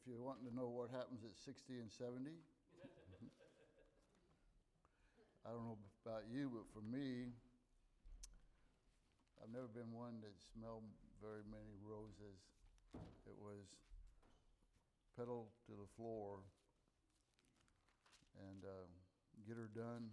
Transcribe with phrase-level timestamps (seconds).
[0.00, 2.32] if you're wanting to know what happens at 60 and 70.
[5.44, 5.76] I don't know
[6.08, 7.36] about you, but for me,
[9.36, 10.88] I've never been one that smelled
[11.20, 12.40] very many roses.
[13.28, 13.68] It was
[15.20, 16.48] pedal to the floor
[18.48, 18.88] and uh,
[19.44, 20.08] get her done.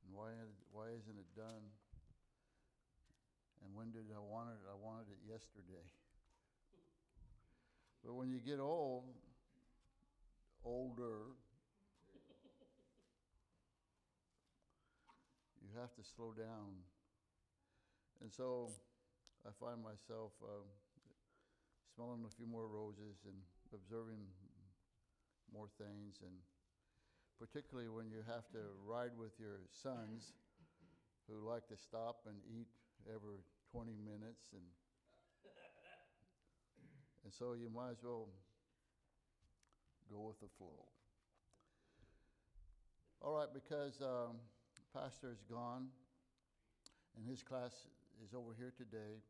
[0.00, 0.32] And why,
[0.72, 1.68] why isn't it done?
[3.60, 4.64] And when did I want it?
[4.64, 5.84] I wanted it yesterday.
[8.04, 9.04] But when you get old,
[10.64, 11.34] older,
[15.62, 16.82] you have to slow down.
[18.20, 18.70] And so
[19.46, 20.66] I find myself uh,
[21.94, 23.34] smelling a few more roses and
[23.72, 24.26] observing
[25.52, 26.34] more things, and
[27.38, 30.32] particularly when you have to ride with your sons
[31.28, 32.68] who like to stop and eat
[33.06, 34.62] every 20 minutes and
[37.24, 38.28] and so you might as well
[40.10, 40.86] go with the flow.
[43.22, 44.42] All right, because um,
[44.92, 45.88] pastor is gone
[47.16, 47.86] and his class
[48.24, 49.22] is over here today.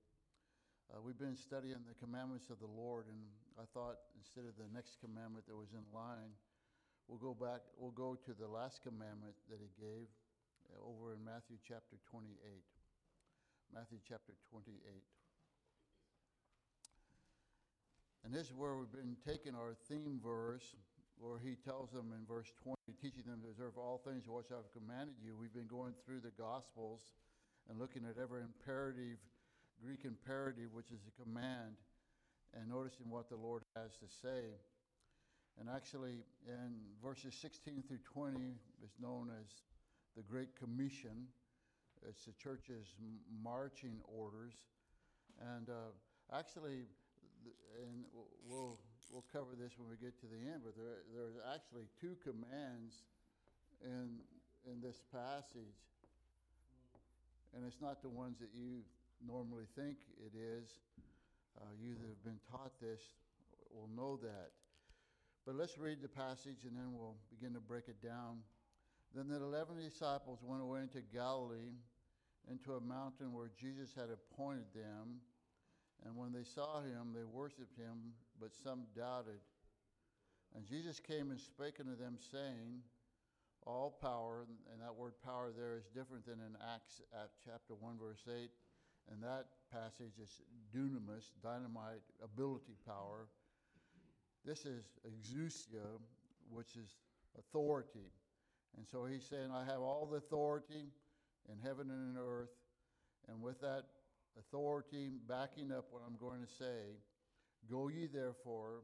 [0.90, 3.20] Uh, we've been studying the commandments of the Lord, and
[3.56, 6.34] I thought instead of the next commandment that was in line,
[7.08, 10.08] we'll go back, we'll go to the last commandment that he gave
[10.68, 12.32] uh, over in Matthew chapter 28.
[13.72, 14.76] Matthew chapter 28.
[18.24, 20.76] And this is where we've been taking our theme verse,
[21.18, 24.70] where he tells them in verse 20, teaching them to observe all things which I've
[24.70, 25.34] commanded you.
[25.34, 27.02] We've been going through the Gospels
[27.68, 29.18] and looking at every imperative,
[29.82, 31.74] Greek imperative, which is a command,
[32.54, 34.54] and noticing what the Lord has to say.
[35.58, 38.38] And actually, in verses 16 through 20,
[38.84, 39.62] is known as
[40.16, 41.26] the Great Commission.
[42.08, 42.94] It's the church's
[43.42, 44.54] marching orders.
[45.40, 46.86] And uh, actually,
[47.78, 48.04] and
[48.48, 48.78] we'll,
[49.10, 53.04] we'll cover this when we get to the end, but there, there's actually two commands
[53.84, 54.20] in,
[54.64, 55.78] in this passage.
[57.54, 58.80] And it's not the ones that you
[59.20, 60.70] normally think it is.
[61.60, 63.02] Uh, you that have been taught this
[63.70, 64.50] will know that.
[65.44, 68.38] But let's read the passage and then we'll begin to break it down.
[69.14, 71.76] Then the eleven disciples went away into Galilee,
[72.50, 75.20] into a mountain where Jesus had appointed them.
[76.04, 79.40] And when they saw him, they worshipped him, but some doubted.
[80.54, 82.82] And Jesus came and spake unto them, saying,
[83.66, 87.98] All power, and that word power there is different than in Acts at chapter 1,
[87.98, 88.50] verse 8.
[89.10, 90.42] And that passage is
[90.74, 93.28] dunamis, dynamite, ability power.
[94.44, 95.98] This is exousia,
[96.50, 96.96] which is
[97.38, 98.10] authority.
[98.76, 100.90] And so he's saying, I have all the authority
[101.50, 102.50] in heaven and in earth.
[103.28, 103.84] And with that
[104.38, 106.96] authority backing up what I'm going to say.
[107.70, 108.82] Go ye therefore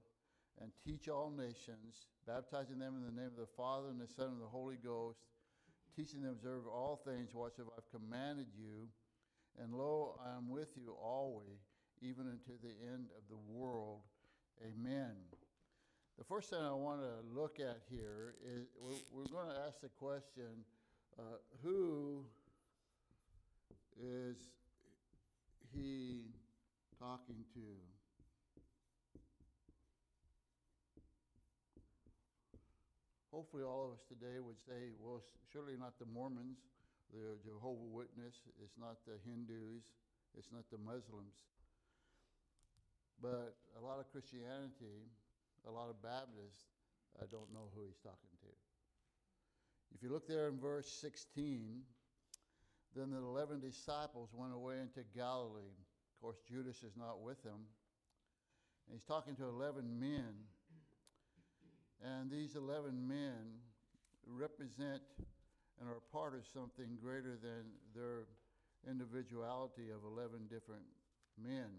[0.60, 4.28] and teach all nations, baptizing them in the name of the Father and the Son
[4.28, 5.20] and the Holy Ghost,
[5.94, 8.88] teaching them to observe all things whatsoever I've commanded you.
[9.60, 11.58] And lo, I am with you always,
[12.00, 14.00] even unto the end of the world.
[14.62, 15.14] Amen.
[16.18, 18.66] The first thing I want to look at here is
[19.12, 20.64] we're, going to ask the question
[21.16, 21.22] uh,
[21.62, 22.24] who
[24.00, 24.36] is
[25.74, 26.22] he
[26.98, 27.66] talking to?
[33.32, 36.58] Hopefully, all of us today would say, well, surely not the Mormons,
[37.12, 39.84] the Jehovah Witness, it's not the Hindus,
[40.36, 41.38] it's not the Muslims.
[43.22, 45.06] But a lot of Christianity,
[45.66, 46.66] a lot of Baptists,
[47.20, 48.50] I don't know who he's talking to.
[49.94, 51.82] If you look there in verse 16,
[52.96, 55.76] then the 11 disciples went away into Galilee.
[56.16, 57.60] Of course, Judas is not with them.
[58.86, 60.34] And he's talking to 11 men.
[62.02, 63.60] And these 11 men
[64.26, 65.02] represent
[65.80, 68.26] and are part of something greater than their
[68.88, 70.84] individuality of 11 different
[71.40, 71.70] men.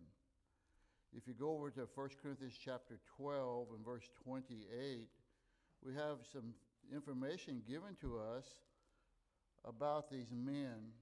[1.16, 5.08] If you go over to 1 Corinthians chapter 12 and verse 28,
[5.84, 6.54] we have some
[6.94, 8.46] information given to us
[9.66, 10.94] about these men.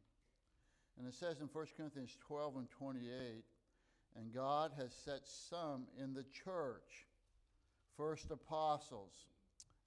[0.97, 3.43] And it says in 1 Corinthians 12 and 28,
[4.17, 7.05] and God has set some in the church
[7.95, 9.13] first apostles,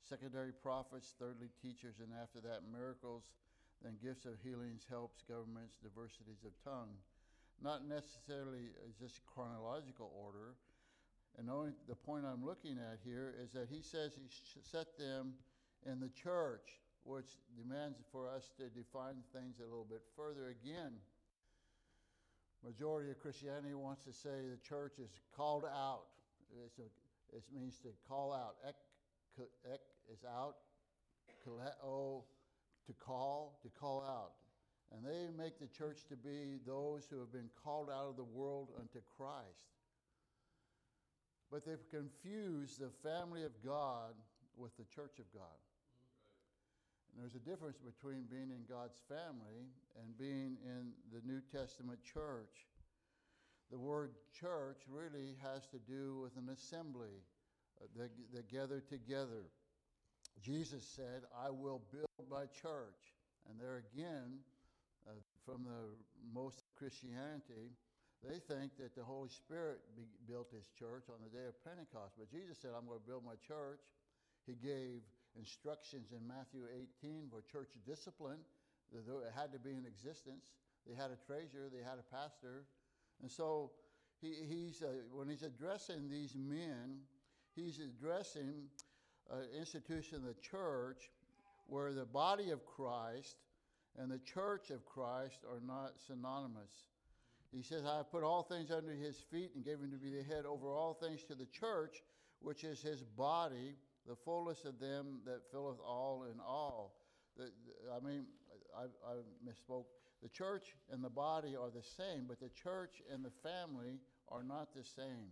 [0.08, 3.30] secondary prophets, thirdly teachers, and after that miracles,
[3.82, 6.90] then gifts of healings, helps, governments, diversities of tongue.
[7.62, 10.54] Not necessarily uh, just chronological order.
[11.38, 14.28] And only the point I'm looking at here is that he says he
[14.62, 15.34] set them
[15.86, 20.92] in the church which demands for us to define things a little bit further again.
[22.64, 26.04] Majority of Christianity wants to say the church is called out.
[26.66, 26.88] It's a,
[27.34, 28.56] It means to call out.
[28.66, 28.74] Ek,
[29.72, 29.80] ek
[30.12, 30.56] is out.
[31.46, 32.22] Kaleo,
[32.86, 34.32] to call, to call out.
[34.92, 38.24] And they make the church to be those who have been called out of the
[38.24, 39.70] world unto Christ.
[41.50, 44.14] But they've confused the family of God
[44.56, 45.56] with the church of God.
[47.12, 49.66] And there's a difference between being in God's family
[49.98, 52.66] and being in the New Testament church.
[53.70, 57.22] The word church really has to do with an assembly
[57.80, 59.50] uh, that, that gather together.
[60.42, 63.14] Jesus said, I will build my church.
[63.48, 64.38] And there again,
[65.06, 65.12] uh,
[65.44, 65.94] from the
[66.34, 67.74] most Christianity,
[68.22, 72.14] they think that the Holy Spirit be, built his church on the day of Pentecost.
[72.18, 73.80] But Jesus said, I'm going to build my church.
[74.46, 75.00] He gave
[75.38, 76.62] instructions in Matthew
[77.02, 78.38] 18 for church discipline.
[78.92, 79.04] It
[79.34, 80.52] had to be in existence.
[80.86, 82.64] They had a treasurer, they had a pastor.
[83.22, 83.70] And so
[84.20, 87.00] he, he's, uh, when he's addressing these men,
[87.54, 88.68] he's addressing
[89.30, 91.10] an institution, of the church,
[91.66, 93.36] where the body of Christ
[93.98, 96.86] and the church of Christ are not synonymous.
[97.52, 100.10] He says, I have put all things under his feet and gave him to be
[100.10, 102.02] the head over all things to the church,
[102.40, 103.74] which is his body,
[104.10, 106.96] the fullness of them that filleth all in all.
[107.36, 107.44] The,
[107.94, 108.24] I mean,
[108.76, 109.14] I, I
[109.46, 109.84] misspoke.
[110.20, 114.42] The church and the body are the same, but the church and the family are
[114.42, 115.30] not the same.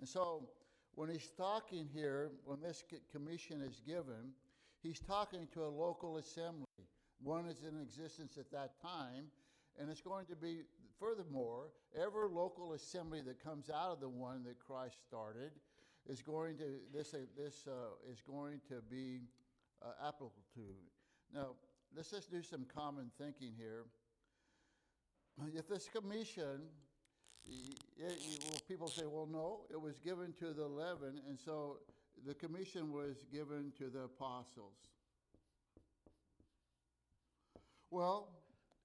[0.00, 0.48] And so,
[0.94, 2.82] when he's talking here, when this
[3.12, 4.32] commission is given,
[4.82, 6.64] he's talking to a local assembly.
[7.22, 9.26] One that's in existence at that time,
[9.78, 10.62] and it's going to be,
[10.98, 15.50] furthermore, every local assembly that comes out of the one that Christ started
[16.08, 19.20] is going to, this, uh, this uh, is going to be
[19.82, 20.60] uh, applicable to.
[21.34, 21.48] Now,
[21.94, 23.84] let's just do some common thinking here.
[25.54, 26.62] If this commission,
[27.46, 31.78] it, it, well, people say, well, no, it was given to the 11, and so
[32.26, 34.74] the commission was given to the apostles.
[37.90, 38.28] Well,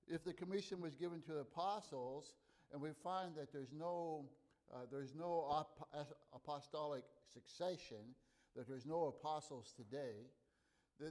[0.07, 2.33] if the commission was given to the apostles,
[2.71, 4.25] and we find that there's no,
[4.73, 8.15] uh, there's no ap- apostolic succession,
[8.55, 10.27] that there's no apostles today,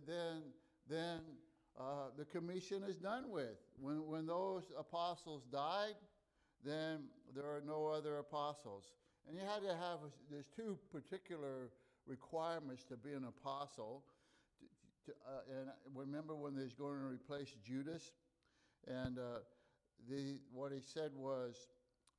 [0.07, 0.43] then,
[0.89, 1.21] then
[1.79, 3.59] uh, the commission is done with.
[3.81, 5.95] When, when those apostles died,
[6.65, 7.05] then
[7.35, 8.93] there are no other apostles.
[9.29, 9.99] And you had to have,
[10.31, 11.71] there's two particular
[12.07, 14.05] requirements to be an apostle.
[15.07, 18.13] To, to, uh, and remember when they was going to replace Judas?
[18.87, 19.41] And uh,
[20.09, 21.57] the, what he said was,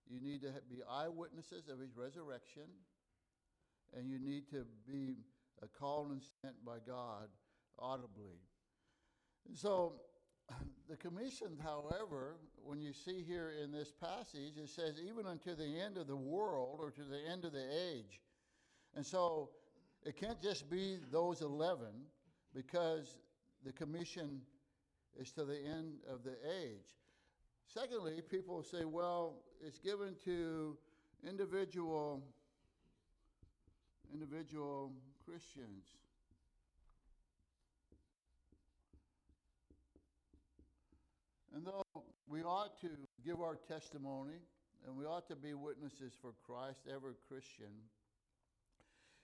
[0.10, 2.64] you need to be eyewitnesses of his resurrection,
[3.98, 5.18] and you need to be
[5.62, 7.28] uh, called and sent by God
[7.80, 8.40] audibly.
[9.54, 9.94] So,
[10.90, 15.80] the commission, however, when you see here in this passage, it says, even unto the
[15.80, 18.22] end of the world or to the end of the age.
[18.96, 19.50] And so,
[20.06, 21.88] it can't just be those 11
[22.54, 23.18] because
[23.66, 24.42] the commission
[25.20, 26.94] is to the end of the age.
[27.68, 30.78] Secondly, people say, well, it's given to
[31.28, 32.22] individual
[34.14, 34.92] individual
[35.26, 35.86] Christians.
[41.56, 42.90] And though we ought to
[43.26, 44.40] give our testimony
[44.86, 47.74] and we ought to be witnesses for Christ, every Christian,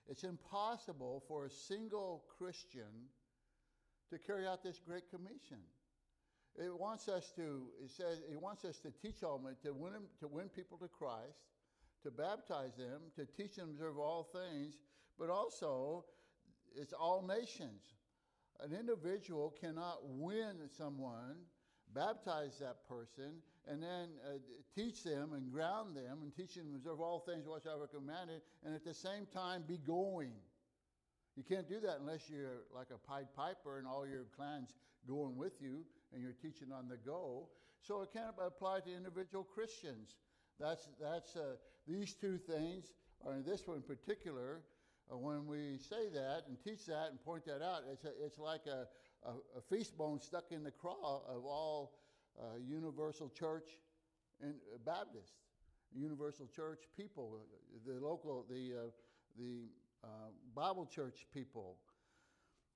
[0.07, 3.09] it's impossible for a single Christian
[4.09, 5.59] to carry out this great commission.
[6.59, 9.93] It wants us to, it says, it wants us to teach all men, to win,
[10.19, 11.39] to win people to Christ,
[12.03, 14.75] to baptize them, to teach them to observe all things,
[15.17, 16.03] but also
[16.75, 17.93] it's all nations.
[18.59, 21.37] An individual cannot win someone,
[21.95, 24.39] baptize that person, and then uh,
[24.75, 28.75] teach them and ground them and teach them to observe all things have commanded, and
[28.75, 30.33] at the same time be going.
[31.37, 34.73] You can't do that unless you're like a Pied Piper and all your clans
[35.07, 37.47] going with you and you're teaching on the go.
[37.81, 40.15] So it can't apply to individual Christians.
[40.59, 41.55] That's, that's uh,
[41.87, 44.61] these two things, or this one in particular,
[45.11, 48.37] uh, when we say that and teach that and point that out, it's, a, it's
[48.37, 48.85] like a,
[49.27, 51.93] a, a, feast bone stuck in the craw of all
[52.39, 53.69] uh, universal church
[54.41, 55.33] and uh, Baptist,
[55.95, 57.39] universal church people,
[57.87, 58.89] the local, the, uh,
[59.37, 59.69] the
[60.03, 60.07] uh,
[60.55, 61.77] Bible church people.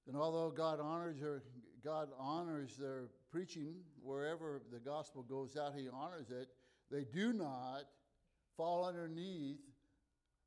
[0.08, 1.44] And although God honors their,
[1.84, 3.74] God honors their preaching
[4.04, 6.50] wherever the gospel goes out, He honors it.
[6.92, 7.86] They do not
[8.56, 9.58] fall underneath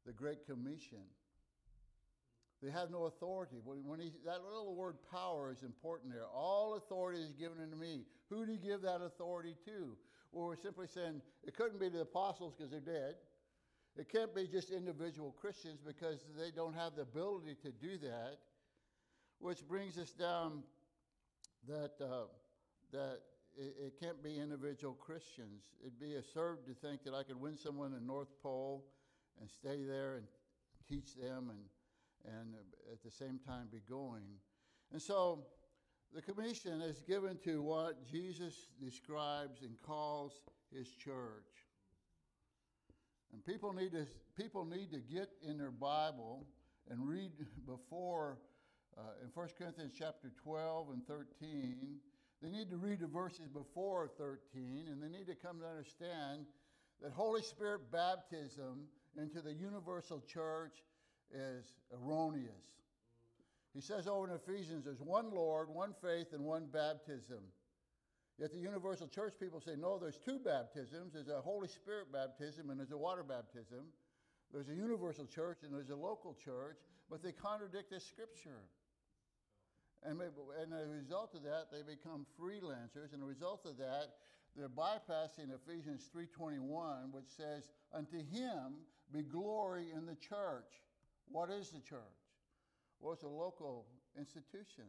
[0.07, 1.03] the Great Commission.
[2.63, 3.57] They have no authority.
[3.65, 6.27] When, he, that little word power is important there.
[6.33, 8.05] All authority is given unto me.
[8.31, 9.97] Who do you give that authority to?
[10.33, 13.17] Well, we're simply saying it couldn't be the apostles because they're dead.
[13.99, 18.39] It can't be just individual Christians because they don't have the ability to do that,
[19.39, 20.63] which brings us down
[21.69, 22.25] that, uh,
[22.93, 23.21] that
[23.57, 25.65] it, it can't be individual Christians.
[25.81, 28.85] It'd be absurd to think that I could win someone in North Pole
[29.41, 30.27] and stay there and
[30.89, 32.55] teach them and, and
[32.93, 34.25] at the same time be going.
[34.93, 35.47] And so
[36.15, 40.33] the commission is given to what Jesus describes and calls
[40.73, 41.67] his church.
[43.33, 46.47] And people need to, people need to get in their Bible
[46.89, 47.33] and read
[47.67, 48.39] before
[48.97, 51.99] uh, in 1 Corinthians chapter 12 and 13.
[52.43, 56.47] They need to read the verses before 13, and they need to come to understand
[57.03, 60.75] that Holy Spirit baptism into the universal church
[61.33, 62.51] is erroneous.
[63.75, 67.41] He says over in Ephesians, there's one Lord, one faith, and one baptism.
[68.39, 71.15] Yet the universal church people say, no, there's two baptisms.
[71.15, 73.87] There's a Holy Spirit baptism and there's a water baptism.
[74.53, 76.77] There's a universal church and there's a local church,
[77.11, 78.61] but they contradict the scripture.
[80.05, 83.13] And, and as a result of that, they become freelancers.
[83.13, 84.15] And as a result of that,
[84.57, 88.77] they're bypassing Ephesians 3.21, which says, Unto him
[89.13, 90.83] be glory in the church.
[91.29, 92.01] What is the church?
[93.01, 93.87] Well, it's a local
[94.19, 94.85] institution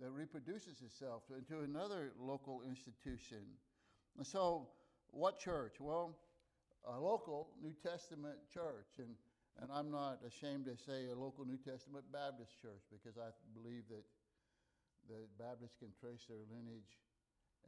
[0.00, 3.42] that reproduces itself into another local institution.
[4.16, 4.68] And so,
[5.08, 5.74] what church?
[5.80, 6.16] Well,
[6.86, 8.86] a local New Testament church.
[8.98, 9.14] And,
[9.60, 13.84] and I'm not ashamed to say a local New Testament Baptist church because I believe
[13.92, 14.04] that
[15.04, 16.96] the Baptists can trace their lineage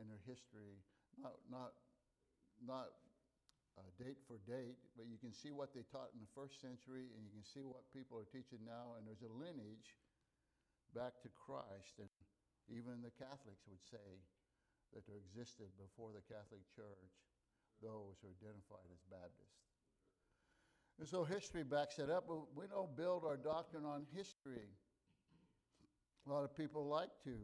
[0.00, 0.80] and their history,
[1.20, 1.76] not, not,
[2.64, 2.96] not
[3.76, 7.12] uh, date for date, but you can see what they taught in the first century
[7.12, 9.96] and you can see what people are teaching now, and there's a lineage
[10.96, 12.00] back to Christ.
[12.00, 12.08] And
[12.72, 14.08] even the Catholics would say
[14.96, 17.12] that there existed before the Catholic Church
[17.84, 19.71] those who identified as Baptists.
[20.98, 24.68] And so history backs it up, we don't build our doctrine on history.
[26.26, 27.36] A lot of people like to.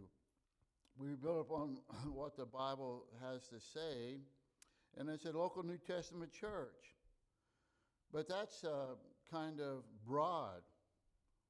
[0.96, 1.78] We build upon
[2.12, 4.18] what the Bible has to say
[4.96, 6.96] and it's a local New Testament church.
[8.12, 8.94] But that's uh,
[9.30, 10.62] kind of broad.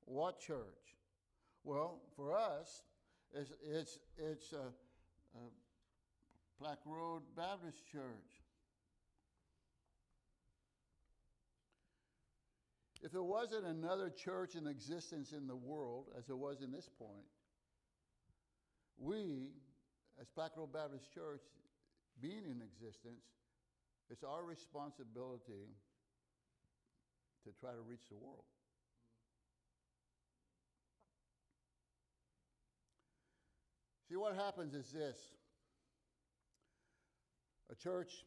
[0.05, 0.97] What church?
[1.64, 2.83] Well, for us,
[3.33, 4.73] it's, it's, it's a,
[5.37, 5.40] a
[6.59, 8.43] Plack Road Baptist Church.
[13.00, 16.88] If there wasn't another church in existence in the world, as there was in this
[16.99, 17.26] point,
[18.99, 19.50] we,
[20.21, 20.26] as
[20.57, 21.43] Road Baptist Church,
[22.21, 23.23] being in existence,
[24.11, 25.69] it's our responsibility
[27.45, 28.45] to try to reach the world.
[34.09, 35.17] See, what happens is this
[37.71, 38.25] a church,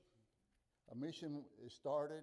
[0.91, 2.21] a mission is started,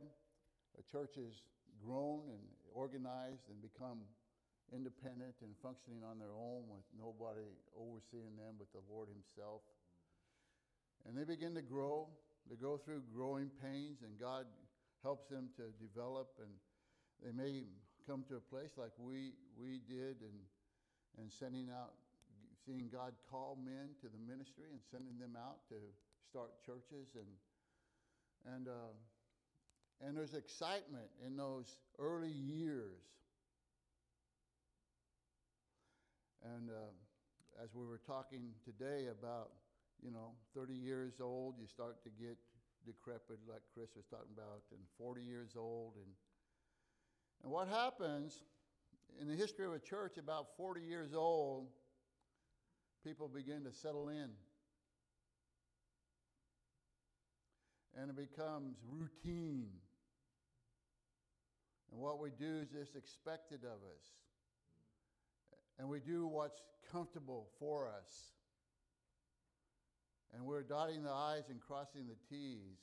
[0.79, 1.43] a church is
[1.85, 2.43] grown and
[2.75, 4.03] organized and become
[4.73, 9.63] independent and functioning on their own with nobody overseeing them but the Lord Himself.
[11.07, 12.09] And they begin to grow
[12.49, 14.47] they go through growing pains, and God
[15.03, 16.49] helps them to develop, and
[17.21, 17.65] they may
[18.07, 20.39] come to a place like we, we did, and,
[21.19, 21.93] and sending out,
[22.65, 25.77] seeing God call men to the ministry and sending them out to
[26.25, 27.13] start churches.
[27.17, 27.29] And,
[28.55, 28.97] and, uh,
[30.05, 33.03] and there's excitement in those early years.
[36.55, 39.51] And uh, as we were talking today about
[40.03, 42.37] you know, 30 years old, you start to get
[42.87, 45.95] decrepit, like Chris was talking about, and 40 years old.
[45.97, 46.13] And,
[47.43, 48.43] and what happens
[49.21, 51.67] in the history of a church, about 40 years old,
[53.05, 54.31] people begin to settle in.
[58.01, 59.71] And it becomes routine.
[61.91, 64.05] And what we do is just expected of us.
[65.79, 66.61] And we do what's
[66.93, 68.33] comfortable for us.
[70.35, 72.79] And we're dotting the I's and crossing the T's.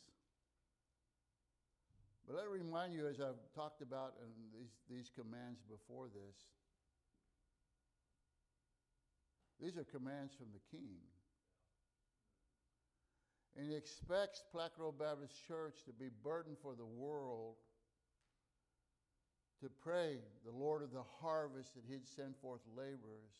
[2.25, 6.35] But let me remind you, as I've talked about in these, these commands before this,
[9.61, 10.97] these are commands from the King.
[13.55, 17.55] And he expects Plack Road Baptist Church to be burdened for the world,
[19.65, 23.33] to pray the Lord of the harvest that he'd send forth laborers,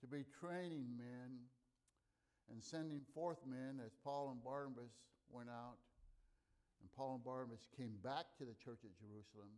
[0.00, 1.44] to be training men
[2.48, 4.96] and sending forth men as Paul and Barnabas
[5.28, 5.76] went out.
[6.80, 9.52] And Paul and Barnabas came back to the church at Jerusalem.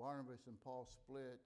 [0.00, 1.44] Barnabas and Paul split,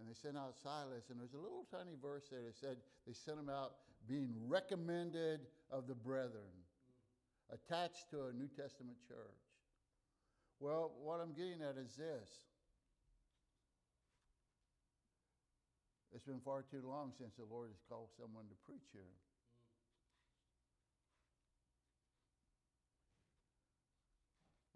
[0.00, 1.10] and they sent out Silas.
[1.10, 3.76] And there's a little tiny verse there that said they sent him out
[4.08, 5.40] being recommended
[5.70, 6.64] of the brethren,
[7.52, 9.47] attached to a New Testament church.
[10.58, 12.30] Well, what I'm getting at is this.
[16.10, 19.14] It's been far too long since the Lord has called someone to preach here.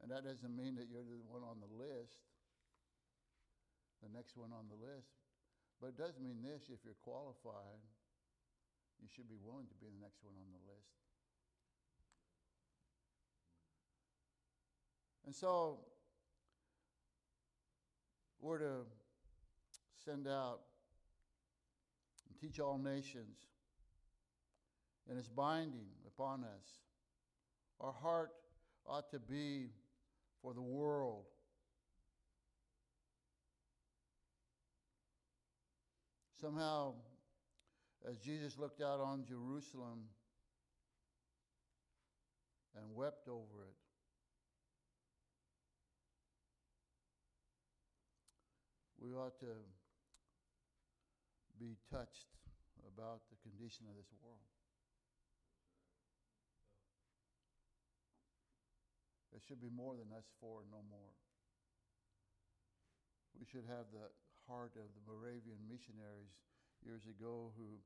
[0.02, 2.22] And that doesn't mean that you're the one on the list,
[4.02, 5.10] the next one on the list.
[5.82, 7.82] But it does mean this if you're qualified,
[9.02, 11.11] you should be willing to be the next one on the list.
[15.24, 15.78] And so
[18.40, 18.80] we're to
[20.04, 20.60] send out
[22.28, 23.38] and teach all nations,
[25.08, 26.80] and it's binding upon us.
[27.80, 28.30] Our heart
[28.86, 29.70] ought to be
[30.42, 31.24] for the world.
[36.40, 36.94] Somehow,
[38.08, 40.00] as Jesus looked out on Jerusalem
[42.76, 43.81] and wept over it,
[49.02, 49.50] we ought to
[51.58, 52.30] be touched
[52.86, 54.46] about the condition of this world.
[59.34, 61.10] It should be more than us four, no more.
[63.34, 64.06] We should have the
[64.46, 66.30] heart of the Moravian missionaries
[66.86, 67.82] years ago who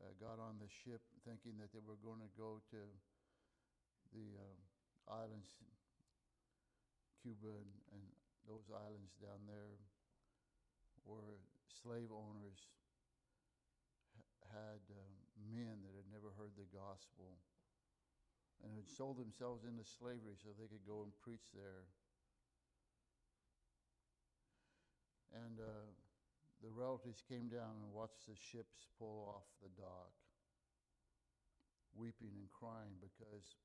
[0.00, 2.80] uh, got on the ship thinking that they were going to go to
[4.16, 4.58] the um,
[5.12, 5.60] islands,
[7.20, 8.04] Cuba and, and
[8.48, 9.76] those islands down there
[11.04, 12.60] where slave owners
[14.48, 15.14] had um,
[15.50, 17.36] men that had never heard the gospel
[18.62, 21.84] and had sold themselves into slavery so they could go and preach there.
[25.34, 25.90] And uh,
[26.62, 30.14] the relatives came down and watched the ships pull off the dock,
[31.92, 33.58] weeping and crying because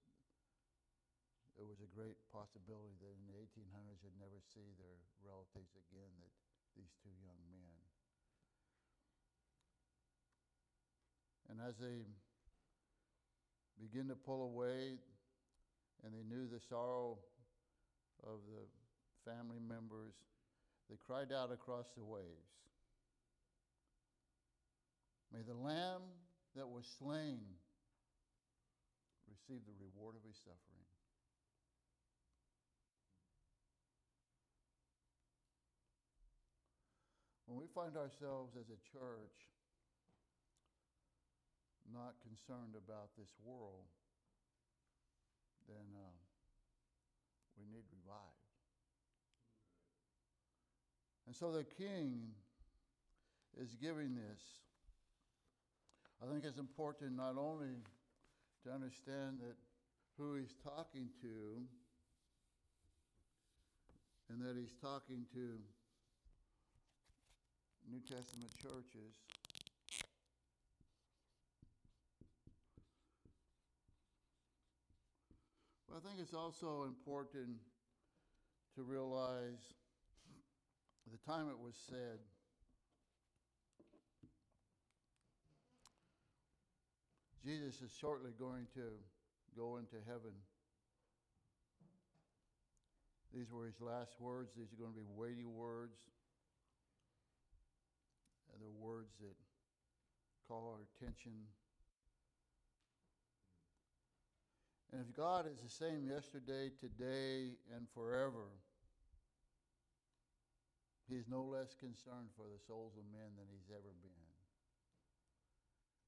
[1.55, 6.11] it was a great possibility that in the 1800s they'd never see their relatives again,
[6.23, 6.33] that
[6.79, 7.75] these two young men.
[11.51, 12.07] And as they
[13.75, 14.95] begin to pull away,
[16.03, 17.19] and they knew the sorrow
[18.23, 18.63] of the
[19.29, 20.15] family members,
[20.89, 22.49] they cried out across the waves
[25.31, 26.01] May the Lamb
[26.55, 27.37] that was slain
[29.29, 30.78] receive the reward of his suffering.
[37.49, 39.49] When we find ourselves as a church
[41.91, 43.89] not concerned about this world,
[45.67, 46.13] then uh,
[47.57, 48.45] we need revived.
[51.25, 52.21] And so the king
[53.59, 54.43] is giving this.
[56.21, 57.81] I think it's important not only
[58.63, 59.57] to understand that
[60.19, 61.65] who he's talking to,
[64.29, 65.57] and that he's talking to
[67.87, 69.13] New Testament churches.
[75.87, 77.57] But I think it's also important
[78.75, 79.73] to realize
[81.11, 82.19] the time it was said.
[87.43, 88.81] Jesus is shortly going to
[89.57, 90.33] go into heaven.
[93.33, 94.51] These were his last words.
[94.57, 95.97] These are going to be weighty words.
[98.59, 99.35] They're words that
[100.47, 101.31] call our attention.
[104.91, 108.51] And if God is the same yesterday, today, and forever,
[111.07, 114.29] He's no less concerned for the souls of men than He's ever been.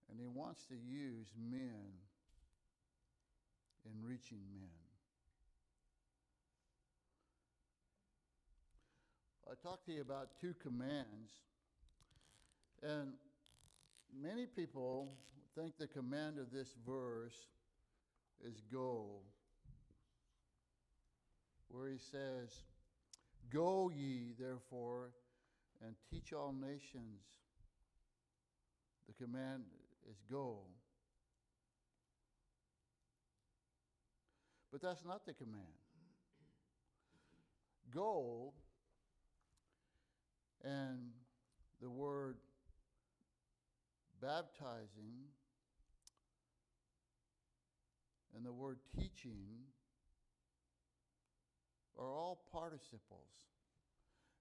[0.10, 1.94] And He wants to use men
[3.86, 4.70] in reaching men.
[9.50, 11.32] I talked to you about two commands.
[12.84, 13.14] And
[14.20, 15.14] many people
[15.56, 17.36] think the command of this verse
[18.44, 19.08] is go,
[21.70, 22.64] where he says,
[23.54, 25.12] Go ye, therefore,
[25.86, 27.22] and teach all nations.
[29.08, 29.64] The command
[30.10, 30.60] is go.
[34.72, 35.66] But that's not the command.
[37.94, 38.54] Go,
[40.64, 41.10] and
[41.82, 42.38] the word
[44.22, 45.26] baptizing
[48.36, 49.66] and the word teaching
[51.98, 53.30] are all participles.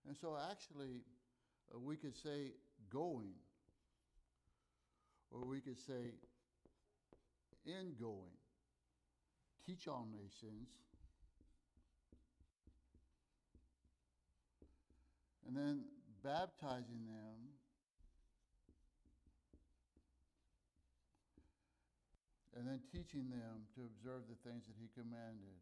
[0.07, 1.03] And so, actually,
[1.75, 2.53] uh, we could say
[2.93, 3.35] going,
[5.31, 6.14] or we could say
[7.66, 8.37] in going.
[9.66, 10.69] Teach all nations,
[15.47, 15.85] and then
[16.25, 17.50] baptizing them
[22.61, 25.57] and then teaching them to observe the things that he commanded.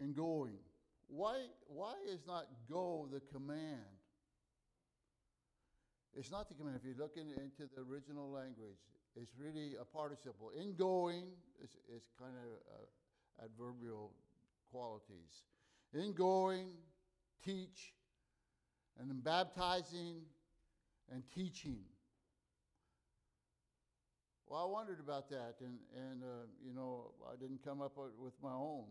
[0.00, 0.58] And going.
[1.06, 3.86] Why, why is not go the command?
[6.16, 6.80] It's not the command.
[6.82, 8.82] If you look in, into the original language,
[9.14, 10.50] it's really a participle.
[10.60, 11.22] In going
[11.62, 14.10] is, is kind of uh, adverbial
[14.72, 15.44] qualities.
[15.94, 16.70] In going,
[17.44, 17.94] teach,
[18.98, 20.16] and in baptizing
[21.12, 21.84] and teaching.
[24.48, 28.32] Well, I wondered about that, and, and uh, you know, I didn't come up with
[28.42, 28.84] my own.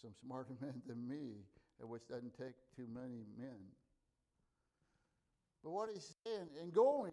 [0.00, 1.42] Some smarter men than me,
[1.80, 3.58] which doesn't take too many men.
[5.64, 7.10] But what he's saying, in going,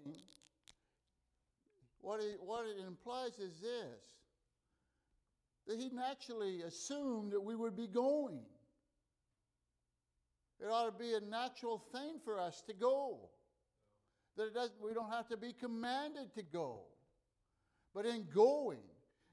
[2.01, 4.05] what it, what it implies is this
[5.67, 8.39] that he naturally assumed that we would be going.
[10.59, 13.29] It ought to be a natural thing for us to go.
[14.35, 16.81] That it doesn't, we don't have to be commanded to go.
[17.93, 18.83] But in going,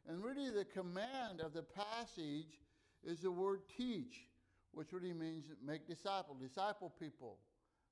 [0.08, 2.60] and really the command of the passage
[3.04, 4.28] is the word teach,
[4.72, 7.38] which really means make disciple, disciple people.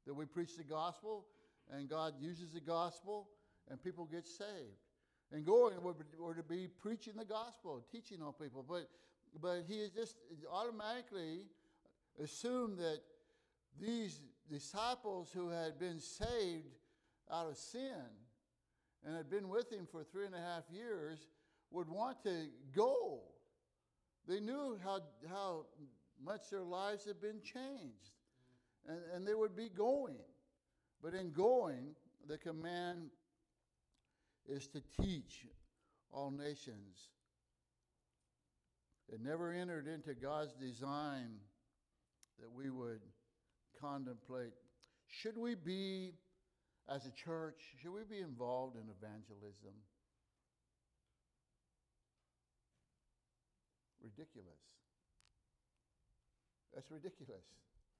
[0.06, 1.26] That we preach the gospel,
[1.72, 3.28] and God uses the gospel,
[3.70, 4.78] and people get saved.
[5.32, 8.64] And going, we're to be preaching the gospel, teaching on people.
[8.68, 8.88] But,
[9.40, 10.16] but he has just
[10.52, 11.46] automatically
[12.22, 13.00] assumed that
[13.80, 16.76] these disciples who had been saved
[17.32, 18.04] out of sin
[19.04, 21.26] and had been with him for three and a half years
[21.70, 23.20] would want to go.
[24.26, 25.66] They knew how, how
[26.22, 28.12] much their lives had been changed,
[28.86, 30.16] and, and they would be going.
[31.02, 31.94] But in going,
[32.26, 33.10] the command
[34.48, 35.46] is to teach
[36.10, 37.08] all nations.
[39.12, 41.36] It never entered into God's design
[42.40, 43.00] that we would
[43.78, 44.52] contemplate
[45.06, 46.12] should we be,
[46.88, 49.72] as a church, should we be involved in evangelism?
[54.02, 54.60] Ridiculous.
[56.74, 57.44] That's ridiculous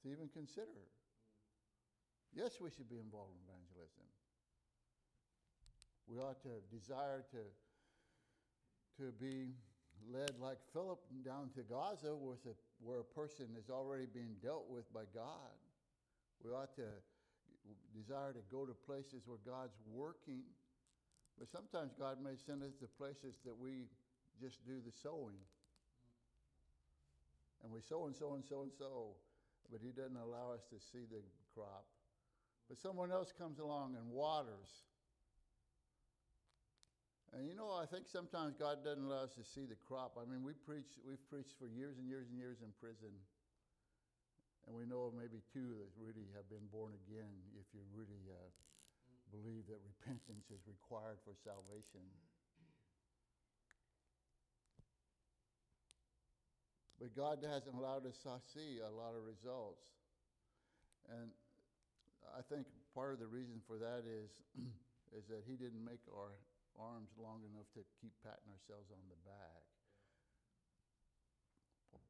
[0.03, 0.85] to even consider.
[2.35, 4.05] Yes, we should be involved in evangelism.
[6.07, 7.43] We ought to desire to,
[9.01, 9.55] to be
[10.13, 14.69] led like Philip down to Gaza with a, where a person is already being dealt
[14.69, 15.57] with by God.
[16.45, 16.91] We ought to
[17.95, 20.43] desire to go to places where God's working.
[21.39, 23.91] But sometimes God may send us to places that we
[24.41, 25.41] just do the sowing.
[27.63, 29.17] And we sow and sow and sow and sow,
[29.73, 31.23] but He doesn't allow us to see the
[31.55, 31.87] crop.
[32.69, 34.85] But someone else comes along and waters
[37.35, 40.15] and you know, I think sometimes God doesn't allow us to see the crop.
[40.15, 43.11] I mean, we preach, we've preached for years and years and years in prison.
[44.65, 48.25] And we know of maybe two that really have been born again if you really
[48.33, 48.49] uh,
[49.29, 52.01] believe that repentance is required for salvation.
[56.97, 59.85] But God hasn't allowed us to see a lot of results.
[61.13, 61.29] And
[62.33, 62.65] I think
[62.97, 64.33] part of the reason for that is,
[65.19, 66.33] is that He didn't make our
[66.81, 69.65] arms long enough to keep patting ourselves on the back.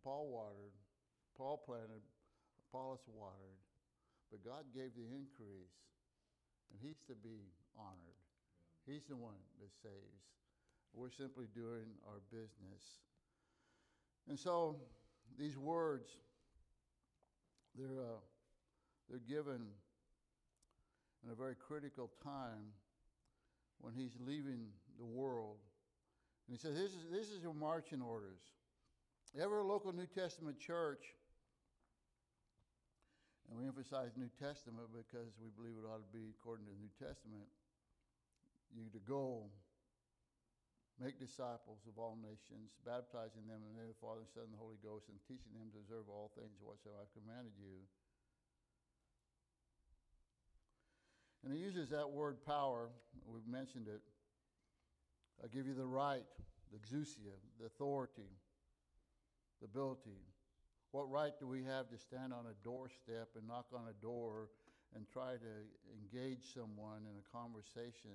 [0.05, 0.77] Paul watered,
[1.33, 2.05] Paul planted,
[2.75, 3.63] Apollos watered,
[4.33, 5.79] but God gave the increase,
[6.71, 8.19] and He's to be honored.
[8.85, 10.25] He's the one that saves.
[10.93, 12.83] We're simply doing our business.
[14.29, 14.77] And so
[15.39, 16.09] these words,
[17.79, 18.19] they're, uh,
[19.09, 19.67] they're given
[21.25, 22.73] in a very critical time
[23.81, 24.67] when he's leaving
[24.99, 25.59] the world.
[26.49, 28.41] And he says, This is, this is your marching orders.
[29.41, 31.15] Every local New Testament church,
[33.49, 36.81] and we emphasize New Testament because we believe it ought to be according to the
[36.81, 37.47] New Testament,
[38.73, 39.47] you to go
[41.03, 44.47] make disciples of all nations, baptizing them in the name of the Father, and Son,
[44.47, 47.83] and the Holy Ghost, and teaching them to observe all things whatsoever I've commanded you.
[51.43, 52.89] And he uses that word power.
[53.27, 54.01] We've mentioned it.
[55.43, 56.25] I give you the right,
[56.73, 58.31] the exousia, the authority,
[59.61, 60.23] the ability.
[60.95, 64.47] What right do we have to stand on a doorstep and knock on a door
[64.95, 65.55] and try to
[65.91, 68.15] engage someone in a conversation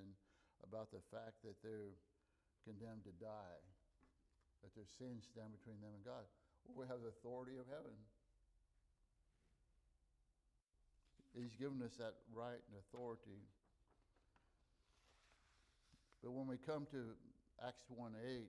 [0.64, 1.92] about the fact that they're
[2.64, 3.60] condemned to die,
[4.64, 6.24] that their sins stand between them and God?
[6.64, 7.92] Well, we have the authority of heaven.
[11.36, 13.44] He's given us that right and authority.
[16.24, 17.12] But when we come to
[17.60, 18.48] Acts 1 8,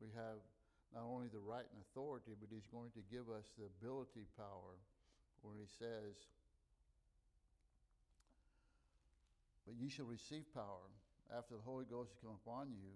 [0.00, 0.40] we have
[0.94, 4.78] not only the right and authority, but He's going to give us the ability power
[5.42, 6.14] where He says,
[9.66, 10.86] But ye shall receive power
[11.34, 12.94] after the Holy Ghost has come upon you,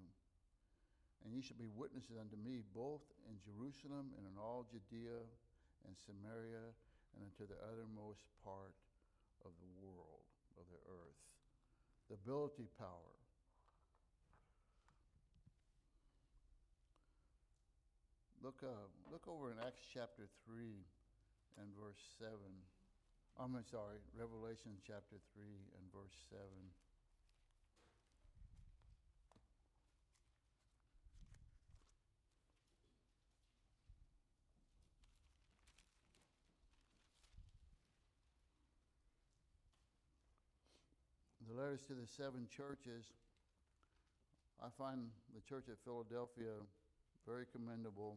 [1.26, 5.18] and ye shall be witnesses unto me both in Jerusalem and in all Judea
[5.84, 6.70] and Samaria
[7.18, 8.72] and unto the uttermost part
[9.42, 10.24] of the world,
[10.56, 11.20] of the earth.
[12.06, 13.19] The ability power.
[18.42, 18.68] Look, uh,
[19.12, 20.64] look over in Acts chapter 3
[21.60, 22.32] and verse 7.
[23.38, 25.44] I'm sorry, Revelation chapter 3
[25.76, 26.40] and verse 7.
[41.46, 43.04] The letters to the seven churches,
[44.64, 46.56] I find the church at Philadelphia
[47.26, 48.16] very commendable.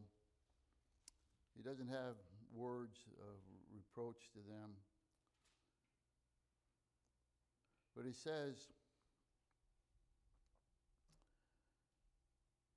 [1.56, 2.18] He doesn't have
[2.54, 3.38] words of
[3.74, 4.70] reproach to them.
[7.94, 8.58] But he says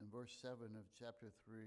[0.01, 1.57] in verse 7 of chapter 3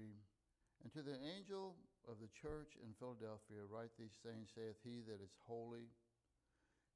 [0.83, 1.75] And to the angel
[2.07, 5.91] of the church in Philadelphia, write these things, saith he that is holy,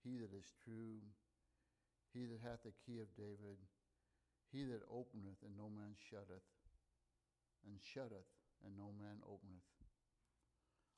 [0.02, 1.04] he that is true,
[2.16, 3.60] he that hath the key of David,
[4.50, 6.48] he that openeth and no man shutteth,
[7.68, 8.32] and shutteth
[8.64, 9.85] and no man openeth.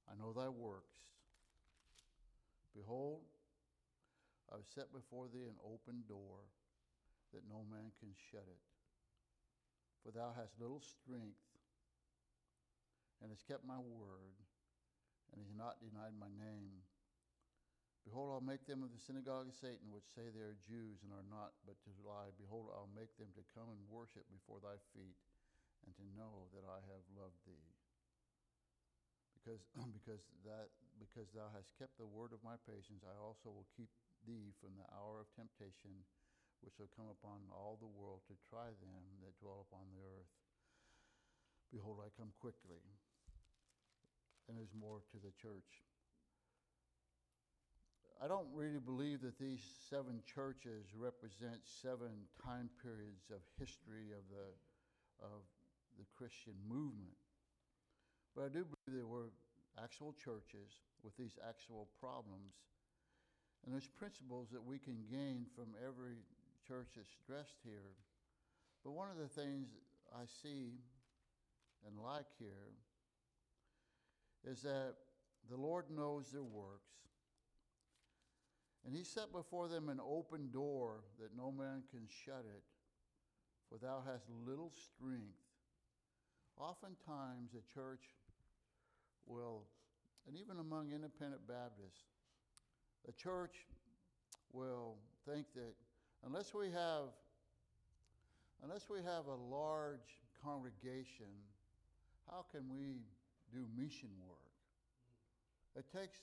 [0.07, 0.97] I know thy works.
[2.75, 3.21] Behold,
[4.51, 6.47] I have set before thee an open door
[7.35, 8.63] that no man can shut it.
[10.03, 11.43] For thou hast little strength,
[13.19, 14.39] and hast kept my word,
[15.33, 16.85] and hast not denied my name.
[18.07, 21.11] Behold, I'll make them of the synagogue of Satan, which say they are Jews and
[21.11, 22.31] are not, but to lie.
[22.39, 25.19] Behold, I'll make them to come and worship before thy feet,
[25.83, 27.76] and to know that I have loved thee.
[29.47, 29.63] Because,
[29.95, 30.67] because, that,
[30.99, 33.87] because thou hast kept the word of my patience, I also will keep
[34.27, 36.03] thee from the hour of temptation,
[36.59, 40.35] which shall come upon all the world to try them that dwell upon the earth.
[41.71, 42.83] Behold, I come quickly.
[44.51, 45.87] And there's more to the church.
[48.19, 54.27] I don't really believe that these seven churches represent seven time periods of history of
[54.27, 54.51] the,
[55.23, 55.47] of
[55.95, 57.15] the Christian movement.
[58.37, 59.31] But I do believe there were
[59.81, 60.69] actual churches
[61.03, 62.53] with these actual problems.
[63.65, 66.21] And there's principles that we can gain from every
[66.67, 67.97] church that's stressed here.
[68.83, 69.69] But one of the things
[70.13, 70.77] I see
[71.87, 72.77] and like here
[74.45, 74.93] is that
[75.49, 76.93] the Lord knows their works.
[78.85, 82.63] And he set before them an open door that no man can shut it,
[83.67, 85.41] for thou hast little strength.
[86.57, 88.01] Oftentimes, the church
[89.27, 89.63] will,
[90.27, 92.03] and even among independent Baptists,
[93.05, 93.65] the church
[94.51, 95.73] will think that
[96.25, 97.09] unless we have
[98.63, 101.29] unless we have a large congregation,
[102.25, 103.05] how can we
[103.53, 104.49] do mission work?
[105.75, 106.17] It takes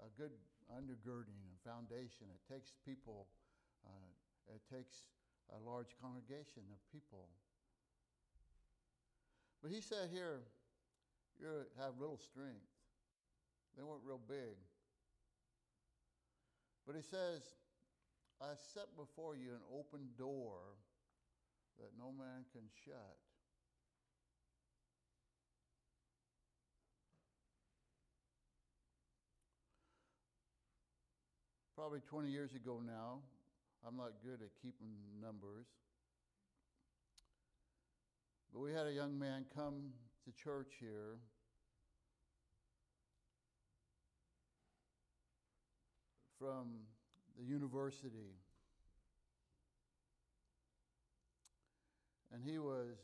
[0.00, 0.32] a good
[0.72, 2.32] undergirding and foundation.
[2.32, 3.28] It takes people,
[3.84, 5.12] uh, it takes
[5.52, 7.28] a large congregation of people.
[9.62, 10.40] But he said here,
[11.40, 12.66] you have little strength.
[13.76, 14.56] They weren't real big.
[16.86, 17.42] But he says,
[18.40, 20.58] I set before you an open door
[21.78, 23.16] that no man can shut.
[31.76, 33.20] Probably 20 years ago now,
[33.86, 35.66] I'm not good at keeping numbers.
[38.52, 39.92] But we had a young man come
[40.24, 41.18] to church here.
[46.38, 46.86] From
[47.38, 48.34] the university.
[52.32, 52.96] And he was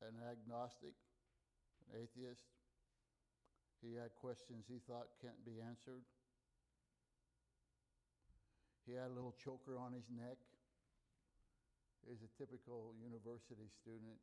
[0.00, 0.94] an agnostic,
[1.86, 2.42] an atheist.
[3.82, 6.02] He had questions he thought can't be answered.
[8.86, 10.38] He had a little choker on his neck.
[12.08, 14.18] He's a typical university student.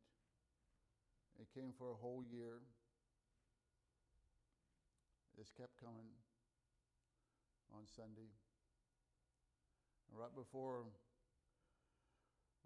[1.39, 2.60] He came for a whole year.
[5.38, 6.12] This kept coming
[7.71, 8.28] on Sunday.
[10.12, 10.84] And right before,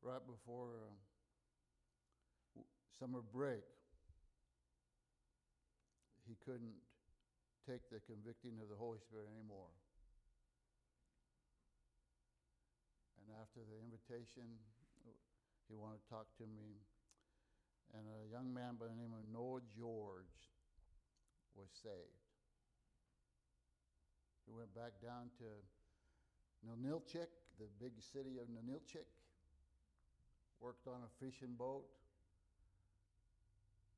[0.01, 0.89] right before
[2.57, 2.61] uh,
[2.97, 3.61] summer break,
[6.25, 6.73] he couldn't
[7.69, 9.69] take the convicting of the Holy Spirit anymore.
[13.21, 14.49] And after the invitation,
[15.69, 16.81] he wanted to talk to me.
[17.91, 20.39] And a young man by the name of Noah George
[21.55, 22.23] was saved.
[24.45, 25.47] He went back down to
[26.63, 29.07] Ninilchik, the big city of Ninilchik,
[30.59, 31.85] worked on a fishing boat.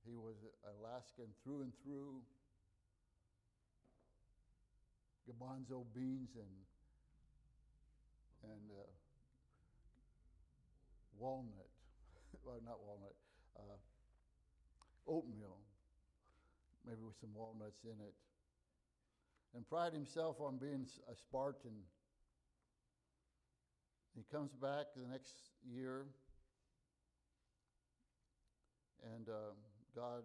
[0.05, 2.21] He was Alaskan through and through.
[5.25, 6.53] Garbanzo beans and
[8.45, 8.85] and uh,
[11.17, 11.69] walnut,
[12.45, 13.15] well, not walnut,
[13.57, 13.77] uh,
[15.07, 15.57] oatmeal,
[16.85, 18.13] maybe with some walnuts in it,
[19.55, 21.83] and pride himself on being a Spartan.
[24.15, 25.35] He comes back the next
[25.67, 26.05] year,
[29.15, 29.53] and uh,
[29.95, 30.23] God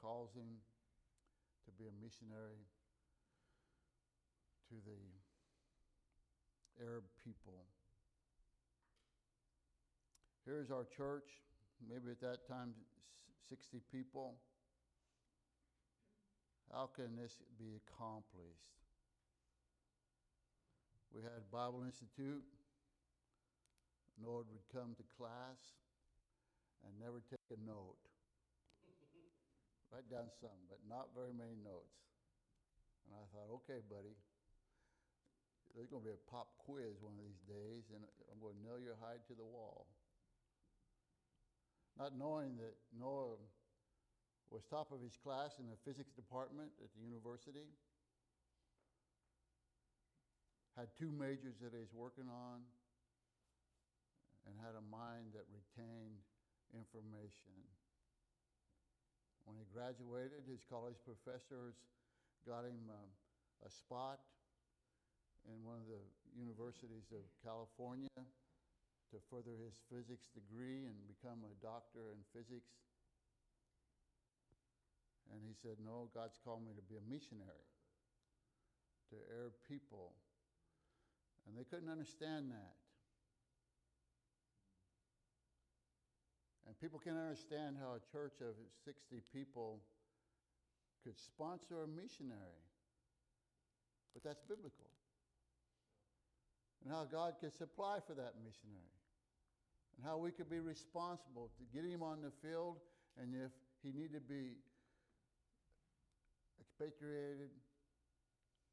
[0.00, 0.60] calls him
[1.64, 2.66] to be a missionary
[4.68, 7.64] to the Arab people.
[10.44, 11.30] Here's our church,
[11.88, 12.74] maybe at that time
[13.48, 14.34] 60 people.
[16.72, 18.82] How can this be accomplished?
[21.14, 22.42] We had Bible Institute.
[24.18, 25.60] Noah would come to class
[26.82, 28.00] and never take a note.
[29.90, 31.94] Write down some, but not very many notes.
[33.06, 34.16] And I thought, okay, buddy,
[35.74, 38.62] there's going to be a pop quiz one of these days, and I'm going to
[38.62, 39.90] nail your hide to the wall.
[41.98, 43.38] Not knowing that Noah
[44.50, 47.70] was top of his class in the physics department at the university,
[50.74, 52.66] had two majors that he was working on,
[54.46, 56.18] and had a mind that retained
[56.74, 57.54] information.
[59.46, 61.78] When he graduated, his college professors
[62.42, 63.10] got him um,
[63.62, 64.18] a spot
[65.46, 66.02] in one of the
[66.34, 68.08] universities of California
[69.14, 72.74] to further his physics degree and become a doctor in physics.
[75.30, 77.70] And he said, No, God's called me to be a missionary
[79.14, 80.18] to Arab people.
[81.46, 82.74] And they couldn't understand that.
[86.66, 89.78] And people can't understand how a church of 60 people
[91.04, 92.66] could sponsor a missionary.
[94.10, 94.90] But that's biblical.
[96.82, 99.03] And how God could supply for that missionary.
[99.96, 102.78] And how we could be responsible to get him on the field.
[103.20, 103.52] And if
[103.82, 104.58] he needed to be
[106.60, 107.50] expatriated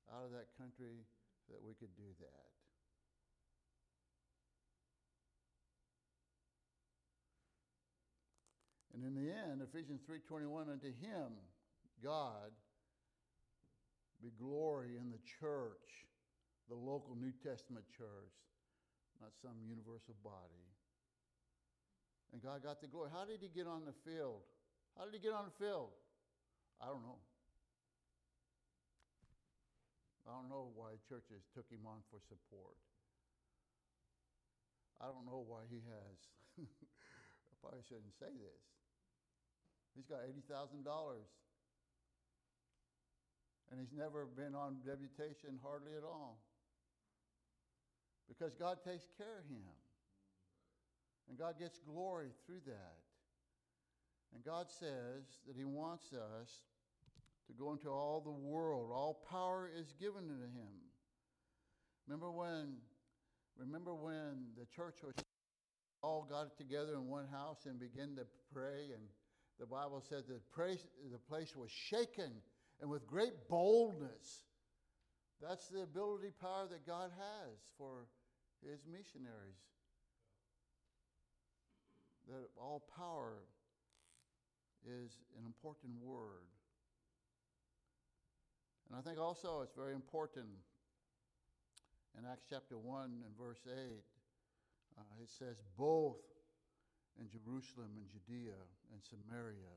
[0.10, 1.06] out of that country,
[1.50, 2.52] that we could do that.
[8.94, 11.34] And in the end, Ephesians 3:21 unto him
[12.04, 12.52] God
[14.22, 16.06] be glory in the church,
[16.70, 18.34] the local New Testament church,
[19.20, 20.66] not some universal body.
[22.32, 23.12] And God got the glory.
[23.12, 24.42] How did he get on the field?
[24.98, 25.92] How did he get on the field?
[26.80, 27.20] I don't know.
[30.24, 32.80] I don't know why churches took him on for support.
[35.02, 36.18] I don't know why he has.
[36.62, 38.64] I probably shouldn't say this.
[39.98, 40.88] He's got $80,000.
[43.72, 46.40] And he's never been on deputation hardly at all.
[48.28, 49.68] Because God takes care of him.
[51.30, 52.98] And God gets glory through that.
[54.34, 56.50] And God says that he wants us
[57.48, 58.92] to go into all the world.
[58.94, 60.74] All power is given to him.
[62.08, 62.78] Remember when
[63.58, 65.14] remember when the church was
[66.02, 69.04] all got together in one house and began to pray and
[69.60, 72.32] the Bible said that the place was shaken
[72.82, 74.42] and with great boldness.
[75.40, 78.08] That's the ability power that God has for
[78.64, 79.62] his missionaries.
[82.32, 83.44] That all power
[84.88, 86.48] is an important word.
[88.88, 90.48] And I think also it's very important
[92.18, 96.24] in Acts chapter 1 and verse 8, uh, it says, both
[97.20, 98.56] in Jerusalem and Judea
[98.92, 99.76] and Samaria.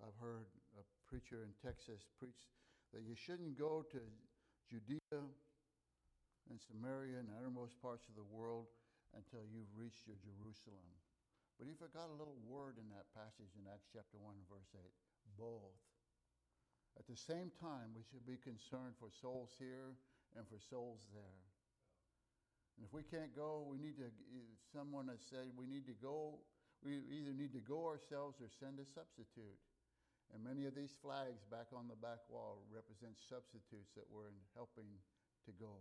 [0.00, 2.48] I've heard a preacher in Texas preach
[2.92, 4.00] that you shouldn't go to
[4.68, 8.66] Judea and Samaria and the uttermost parts of the world
[9.16, 10.88] until you've reached your Jerusalem.
[11.60, 14.82] But he forgot a little word in that passage in Acts chapter 1 verse 8.
[15.38, 15.78] Both.
[16.98, 19.96] At the same time, we should be concerned for souls here
[20.36, 21.40] and for souls there.
[22.76, 25.96] And if we can't go, we need to, eh, someone has said we need to
[26.00, 26.40] go,
[26.80, 29.60] we either need to go ourselves or send a substitute.
[30.32, 34.88] And many of these flags back on the back wall represent substitutes that we're helping
[35.44, 35.76] to go.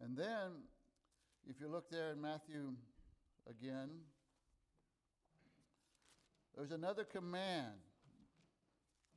[0.00, 0.64] And then
[1.48, 2.74] If you look there in Matthew
[3.48, 3.88] again,
[6.56, 7.72] there's another command.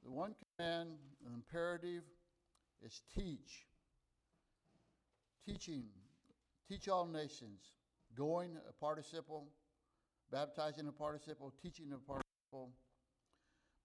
[0.03, 0.89] The one command,
[1.25, 2.03] an imperative,
[2.83, 3.67] is teach.
[5.45, 5.83] Teaching.
[6.69, 7.59] Teach all nations.
[8.15, 9.47] Going, a participle.
[10.31, 11.53] Baptizing, a participle.
[11.61, 12.71] Teaching, a participle.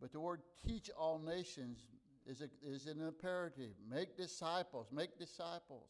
[0.01, 1.81] But the word teach all nations
[2.27, 3.73] is, a, is an imperative.
[3.91, 4.87] Make disciples.
[4.93, 5.89] Make disciples.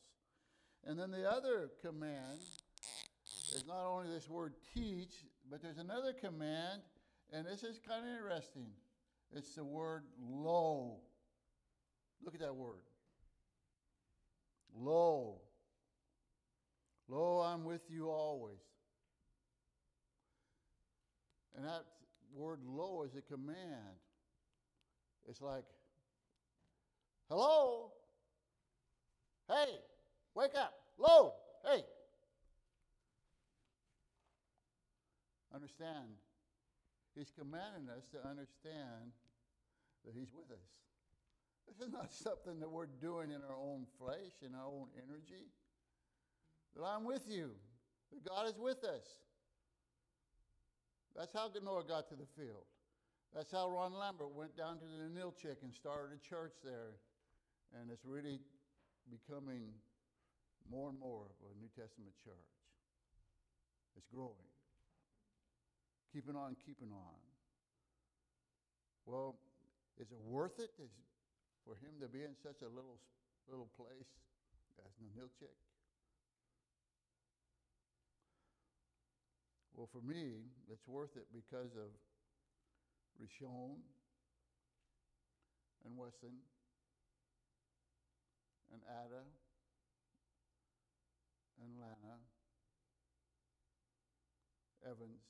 [0.89, 2.41] And then the other command
[3.55, 5.13] is not only this word teach,
[5.51, 6.81] but there's another command,
[7.31, 8.71] and this is kind of interesting.
[9.37, 10.97] It's the word lo.
[12.25, 12.81] Look at that word.
[14.75, 15.43] Lo.
[17.07, 18.57] Lo, I'm with you always.
[21.55, 21.85] And that
[22.35, 23.99] word lo is a command.
[25.29, 25.65] It's like,
[27.29, 27.93] hello?
[29.49, 29.75] Hey,
[30.35, 30.78] wake up.
[30.99, 31.35] Lo,
[31.65, 31.83] hey.
[35.55, 36.19] Understand.
[37.15, 39.15] He's commanding us to understand
[40.05, 40.69] that He's with us.
[41.67, 45.47] This is not something that we're doing in our own flesh, in our own energy.
[46.77, 47.51] That I'm with you,
[48.13, 49.07] that God is with us.
[51.17, 52.65] That's how Noah got to the field.
[53.35, 56.95] That's how Ron Lambert went down to the Ninilchik and started a church there.
[57.79, 58.41] And it's really
[59.11, 59.73] becoming
[60.71, 62.53] more and more of a New Testament church.
[63.97, 64.49] It's growing.
[66.13, 67.19] Keeping on, keeping on.
[69.05, 69.37] Well,
[69.99, 70.93] is it worth it is
[71.65, 73.01] for him to be in such a little,
[73.49, 74.13] little place
[74.85, 75.57] as Ninilchik?
[79.75, 81.91] Well, for me, it's worth it because of
[83.17, 83.79] Rishon
[85.87, 86.35] and Wesson
[88.73, 89.23] and Ada
[94.89, 95.21] Evans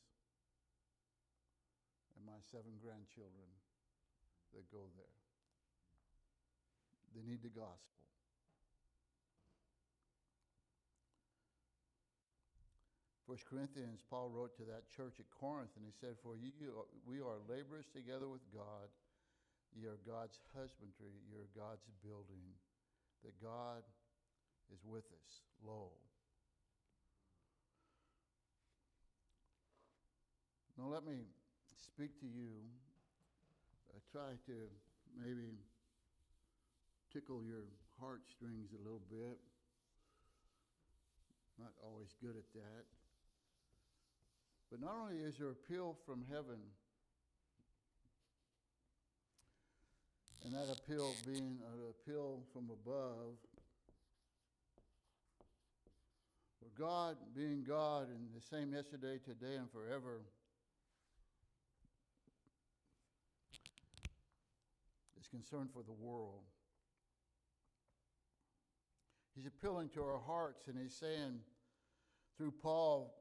[2.15, 3.51] and my seven grandchildren
[4.55, 5.19] that go there.
[7.17, 7.99] They need the gospel.
[13.27, 16.49] First Corinthians, Paul wrote to that church at Corinth, and he said, For you,
[17.05, 18.89] we are laborers together with God.
[19.77, 22.57] Ye are God's husbandry, ye are God's building,
[23.21, 23.85] that God
[24.73, 25.45] is with us.
[25.61, 25.93] Lo.
[30.79, 31.19] Now, let me
[31.75, 32.51] speak to you.
[34.13, 34.57] Try to
[35.21, 35.59] maybe
[37.13, 37.67] tickle your
[38.01, 39.39] heartstrings a little bit.
[41.59, 42.85] Not always good at that.
[44.71, 46.57] But not only is there appeal from heaven,
[50.45, 53.37] and that appeal being an appeal from above,
[56.61, 60.23] for God being God and the same yesterday, today, and forever,
[65.19, 66.43] is concerned for the world.
[69.35, 71.41] He's appealing to our hearts, and he's saying
[72.37, 73.15] through Paul,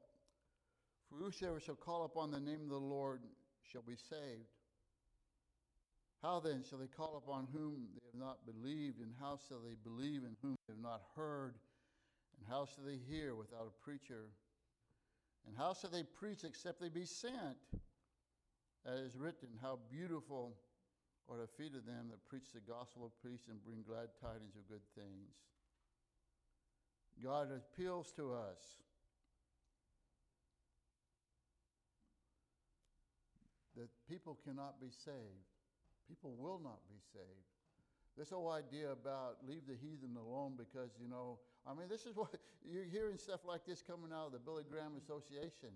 [1.08, 3.20] for whosoever shall call upon the name of the Lord
[3.62, 4.48] shall be saved.
[6.22, 9.00] How then shall they call upon whom they have not believed?
[9.00, 11.54] And how shall they believe in whom they have not heard?
[12.36, 14.26] And how shall they hear without a preacher?
[15.46, 17.56] And how shall they preach except they be sent?
[18.84, 20.56] As is written, How beautiful
[21.28, 24.56] are the feet of them that preach the gospel of peace and bring glad tidings
[24.56, 25.36] of good things.
[27.22, 28.80] God appeals to us
[33.76, 35.46] that people cannot be saved.
[36.08, 37.46] People will not be saved.
[38.16, 42.16] This whole idea about leave the heathen alone because, you know, I mean, this is
[42.16, 42.34] what
[42.68, 45.70] you're hearing stuff like this coming out of the Billy Graham Association.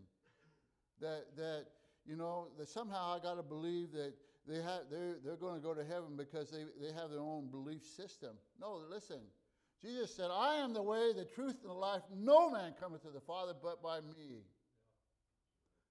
[1.01, 1.67] That, that
[2.07, 4.15] you know, that somehow I got to believe that
[4.47, 7.49] they have, they're, they're going to go to heaven because they, they have their own
[7.51, 8.31] belief system.
[8.61, 9.21] No, listen.
[9.81, 12.03] Jesus said, I am the way, the truth, and the life.
[12.17, 14.43] No man cometh to the Father but by me.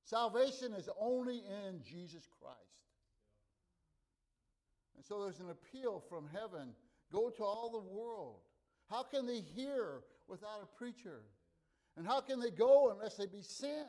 [0.04, 2.58] Salvation is only in Jesus Christ.
[4.95, 6.70] And so there's an appeal from heaven
[7.12, 8.39] go to all the world.
[8.89, 11.22] How can they hear without a preacher?
[11.97, 13.88] And how can they go unless they be sent?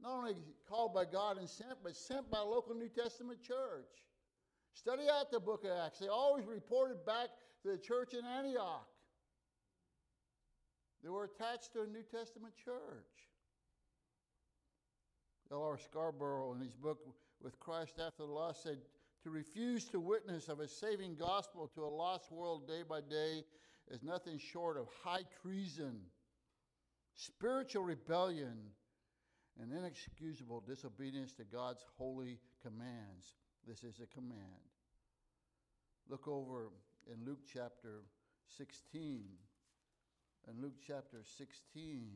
[0.00, 0.36] Not only
[0.68, 4.04] called by God and sent, but sent by a local New Testament church.
[4.72, 5.98] Study out the book of Acts.
[5.98, 7.28] They always reported back
[7.62, 8.86] to the church in Antioch.
[11.02, 13.06] They were attached to a New Testament church.
[15.50, 15.78] L.R.
[15.78, 16.98] Scarborough, in his book
[17.42, 18.78] With Christ After the Lost, said,
[19.24, 23.44] To refuse to witness of a saving gospel to a lost world day by day
[23.90, 26.00] is nothing short of high treason.
[27.14, 28.56] spiritual rebellion,
[29.60, 33.34] and inexcusable disobedience to God's holy commands.
[33.66, 34.38] This is a command.
[36.08, 36.70] Look over
[37.12, 38.02] in Luke chapter
[38.56, 39.24] 16.
[40.48, 42.06] In Luke chapter 16,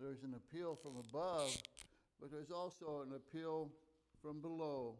[0.00, 1.54] there's an appeal from above,
[2.20, 3.70] but there's also an appeal
[4.22, 4.94] from below.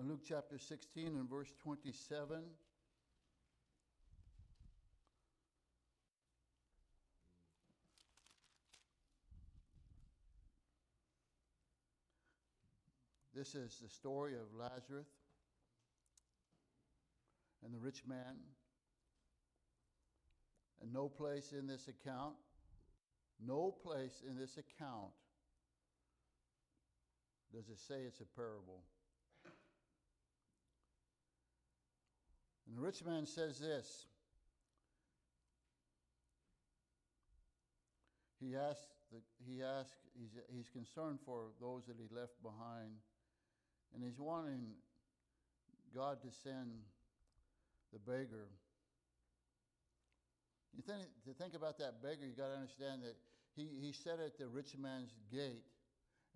[0.00, 2.38] In Luke chapter 16 and verse 27,
[13.38, 15.06] This is the story of Lazarus
[17.64, 18.34] and the rich man.
[20.82, 22.34] And no place in this account,
[23.40, 25.12] no place in this account
[27.54, 28.82] does it say it's a parable.
[32.66, 34.06] And the rich man says this.
[38.40, 38.82] He asks,
[39.46, 42.96] he asks he's, he's concerned for those that he left behind
[43.94, 44.74] and he's wanting
[45.94, 46.70] God to send
[47.92, 48.48] the beggar.
[50.76, 53.16] You think, to think about that beggar, you got to understand that
[53.56, 55.64] he, he sat at the rich man's gate,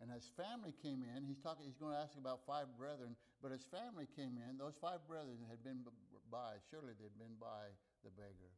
[0.01, 1.23] and his family came in.
[1.23, 1.65] He's talking.
[1.65, 4.59] He's going to ask about five brethren, but his family came in.
[4.59, 5.85] Those five brethren had been
[6.31, 6.59] by.
[6.71, 7.71] Surely they'd been by
[8.03, 8.51] the beggar.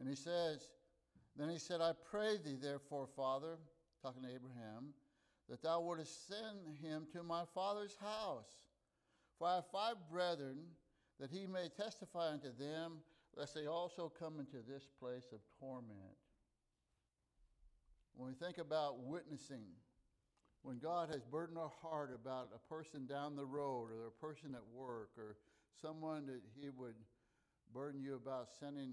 [0.00, 0.66] And he says,
[1.36, 3.58] then he said, I pray thee, therefore, Father,
[4.02, 4.94] talking to Abraham,
[5.50, 8.48] that thou wouldest send him to my father's house.
[9.36, 10.58] For I have five brethren,
[11.18, 12.98] that he may testify unto them,
[13.36, 16.16] lest they also come into this place of torment.
[18.14, 19.66] When we think about witnessing,
[20.62, 24.54] when God has burdened our heart about a person down the road or a person
[24.54, 25.36] at work or
[25.80, 26.94] someone that he would
[27.74, 28.92] burden you about sending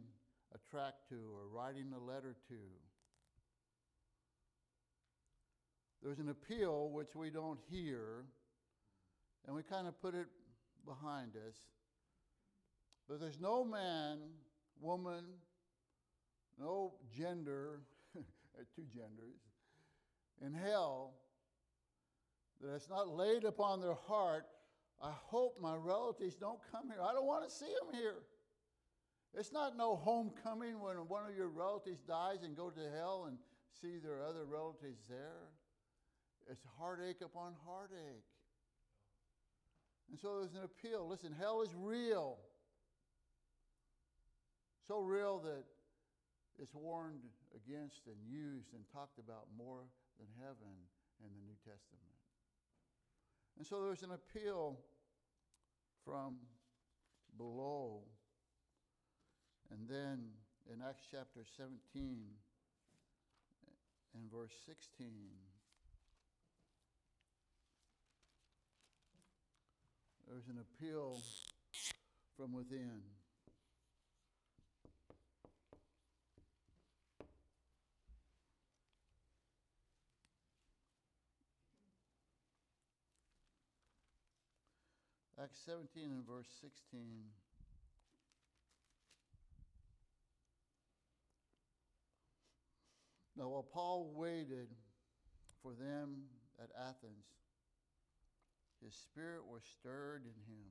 [0.55, 2.55] a tract to or writing a letter to,
[6.03, 8.25] there's an appeal which we don't hear,
[9.45, 10.27] and we kind of put it
[10.85, 11.55] behind us.
[13.07, 14.19] But there's no man,
[14.79, 15.23] woman,
[16.59, 17.81] no gender,
[18.75, 19.39] two genders,
[20.45, 21.13] in hell
[22.61, 24.45] that it's not laid upon their heart.
[25.01, 27.01] I hope my relatives don't come here.
[27.01, 28.15] I don't want to see them here.
[29.33, 33.37] It's not no homecoming when one of your relatives dies and go to hell and
[33.81, 35.49] see their other relatives there.
[36.49, 38.23] It's heartache upon heartache.
[40.09, 41.07] And so there's an appeal.
[41.07, 42.37] Listen, hell is real.
[44.87, 45.63] So real that
[46.61, 49.83] it's warned against and used and talked about more
[50.17, 50.73] than heaven
[51.19, 52.15] in the New Testament.
[53.57, 54.79] And so there's an appeal
[56.05, 56.37] from
[57.37, 58.03] below.
[59.71, 60.19] And then
[60.71, 61.77] in Acts chapter 17
[64.15, 65.07] and verse 16,
[70.29, 71.21] There's an appeal
[72.35, 73.01] from within.
[85.41, 86.99] Acts 17 and verse 16.
[93.37, 94.69] Now, while Paul waited
[95.61, 96.23] for them
[96.61, 97.27] at Athens,
[98.83, 100.67] his spirit was stirred in him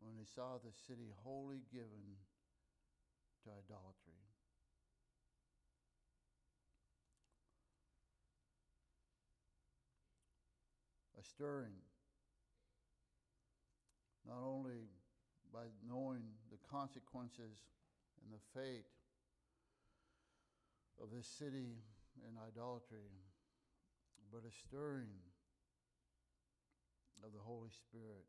[0.00, 2.18] when he saw the city wholly given
[3.42, 4.20] to idolatry.
[11.18, 11.78] A stirring,
[14.26, 14.88] not only
[15.52, 17.62] by knowing the consequences
[18.22, 18.86] and the fate
[21.00, 21.78] of this city
[22.18, 23.10] in idolatry,
[24.32, 25.33] but a stirring
[27.22, 28.26] of the Holy Spirit.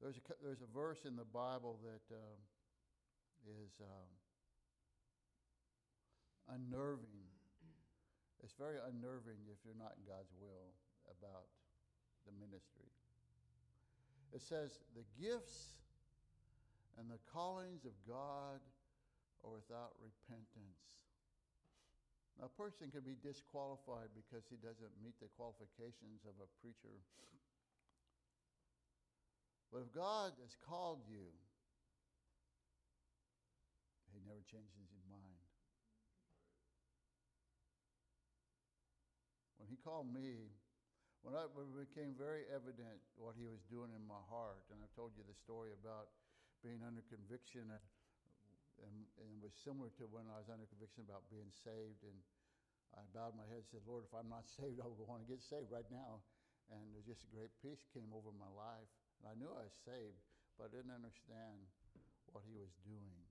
[0.00, 2.36] There's a, there's a verse in the Bible that uh,
[3.62, 4.10] is um,
[6.52, 7.26] unnerving.
[8.42, 10.74] It's very unnerving if you're not in God's will
[11.08, 11.48] about
[12.26, 12.90] the ministry.
[14.34, 15.80] It says, The gifts
[16.98, 18.60] and the callings of God
[19.44, 21.05] are without repentance.
[22.36, 27.00] Now, a person can be disqualified because he doesn't meet the qualifications of a preacher.
[29.72, 31.32] But if God has called you,
[34.12, 35.40] he never changes his mind.
[39.56, 40.52] When he called me,
[41.24, 44.94] when I, it became very evident what he was doing in my heart, and I've
[44.94, 46.12] told you the story about
[46.62, 47.82] being under conviction, and,
[48.84, 52.18] and, and was similar to when I was under conviction about being saved, and
[52.96, 55.40] I bowed my head and said, Lord, if I'm not saved, I want to get
[55.44, 56.24] saved right now.
[56.72, 58.90] And there's just a great peace came over my life.
[59.22, 60.18] And I knew I was saved,
[60.58, 61.62] but I didn't understand
[62.34, 63.22] what he was doing.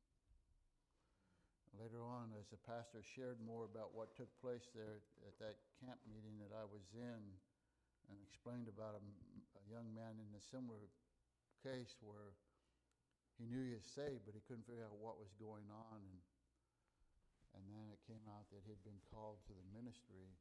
[1.75, 5.99] Later on, as the pastor shared more about what took place there at that camp
[6.07, 7.21] meeting that I was in,
[8.07, 9.03] and explained about a,
[9.59, 10.79] a young man in a similar
[11.59, 12.37] case where
[13.35, 15.99] he knew he was saved, but he couldn't figure out what was going on.
[15.99, 16.19] And,
[17.59, 20.31] and then it came out that he'd been called to the ministry.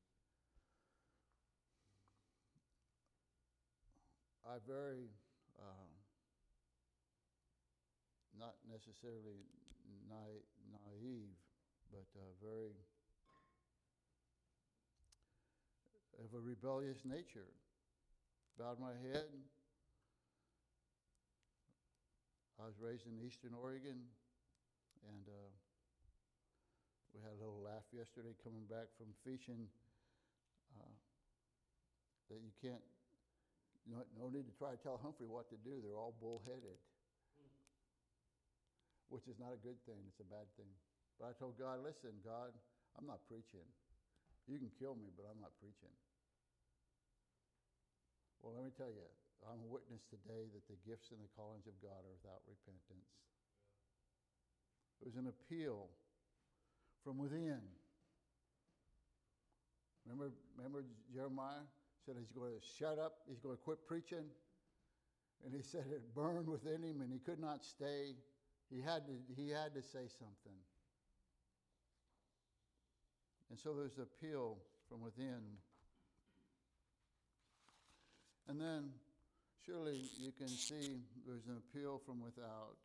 [4.46, 5.10] I very,
[5.58, 5.90] uh,
[8.38, 9.42] not necessarily
[10.06, 11.34] na- naive,
[11.90, 12.76] but uh, very
[16.22, 17.50] of a rebellious nature.
[18.58, 19.26] Bowed my head.
[22.64, 24.00] I was raised in eastern Oregon,
[25.04, 25.52] and uh,
[27.12, 29.68] we had a little laugh yesterday coming back from fishing
[30.72, 30.96] uh,
[32.32, 32.80] that you can't,
[33.84, 35.84] no, no need to try to tell Humphrey what to do.
[35.84, 36.80] They're all bullheaded,
[39.12, 40.00] which is not a good thing.
[40.08, 40.72] It's a bad thing.
[41.20, 42.48] But I told God, listen, God,
[42.96, 43.68] I'm not preaching.
[44.48, 45.92] You can kill me, but I'm not preaching.
[48.40, 49.04] Well, let me tell you,
[49.42, 53.10] I'm a witness today that the gifts and the callings of God are without repentance.
[55.02, 55.90] It was an appeal
[57.02, 57.60] from within.
[60.06, 61.64] Remember, remember Jeremiah
[62.04, 64.24] said he's going to shut up, he's going to quit preaching.
[65.44, 68.16] And he said it burned within him and he could not stay.
[68.70, 70.58] He had to, he had to say something.
[73.50, 74.56] And so there's an appeal
[74.88, 75.42] from within.
[78.48, 78.90] And then
[79.66, 82.76] surely you can see there's an appeal from without.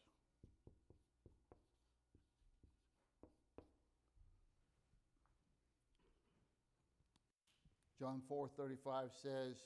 [8.00, 9.58] John 4:35 says,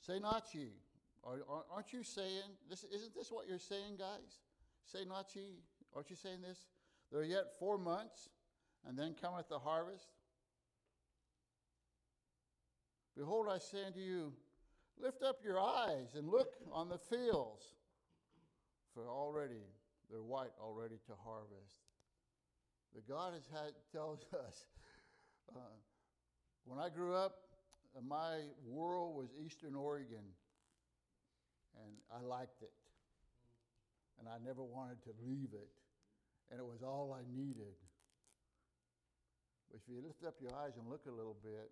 [0.00, 0.72] "Say not ye."
[1.22, 2.84] Are, aren't you saying this?
[2.84, 4.40] Isn't this what you're saying, guys?
[4.84, 5.62] Say not ye.
[5.94, 6.66] Aren't you saying this?
[7.10, 8.28] There are yet four months,
[8.86, 10.06] and then cometh the harvest.
[13.16, 14.32] Behold, I say unto you,
[15.02, 17.64] lift up your eyes and look on the fields,
[18.94, 19.64] for already
[20.10, 21.78] they're white already to harvest.
[22.94, 24.64] The God has had tells us.
[25.54, 25.60] Uh,
[26.64, 27.36] when I grew up,
[27.96, 30.22] uh, my world was Eastern Oregon,
[31.76, 32.72] and I liked it,
[34.18, 35.70] and I never wanted to leave it,
[36.50, 37.74] and it was all I needed.
[39.70, 41.70] But if you lift up your eyes and look a little bit,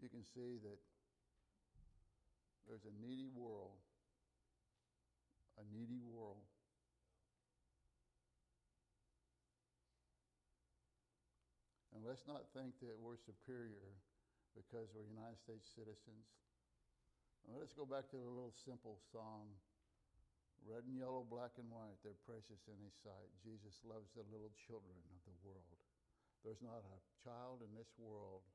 [0.00, 0.78] you can see that
[2.68, 3.78] there's a needy world,
[5.60, 6.44] a needy world.
[11.94, 13.94] And let's not think that we're superior
[14.58, 16.26] because we're United States citizens.
[17.46, 19.52] Now, let's go back to the little simple song
[20.64, 23.28] Red and yellow, black and white, they're precious in His sight.
[23.44, 25.76] Jesus loves the little children of the world.
[26.40, 28.48] There's not a child in this world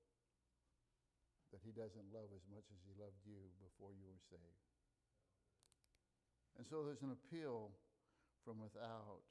[1.51, 4.69] that he doesn't love as much as he loved you before you were saved.
[6.57, 7.71] And so there's an appeal
[8.45, 9.23] from without.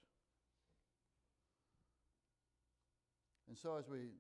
[3.49, 4.11] And so as we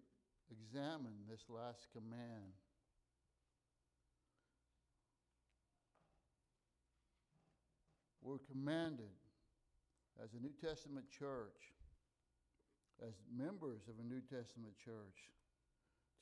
[0.50, 2.54] examine this last command,
[8.22, 9.16] we're commanded
[10.22, 11.72] as a New Testament church,
[13.06, 15.32] as members of a New Testament church,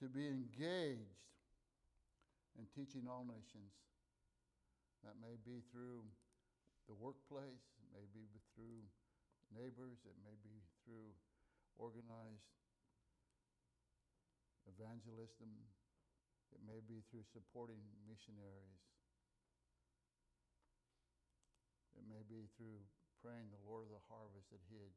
[0.01, 1.27] to be engaged
[2.57, 3.73] in teaching all nations.
[5.05, 6.03] That may be through
[6.89, 8.27] the workplace, it may be
[8.57, 8.83] through
[9.53, 11.15] neighbors, it may be through
[11.79, 12.51] organized
[14.67, 15.53] evangelism,
[16.51, 17.79] it may be through supporting
[18.09, 18.83] missionaries.
[21.95, 22.83] It may be through
[23.23, 24.95] praying the Lord of the harvest that He'd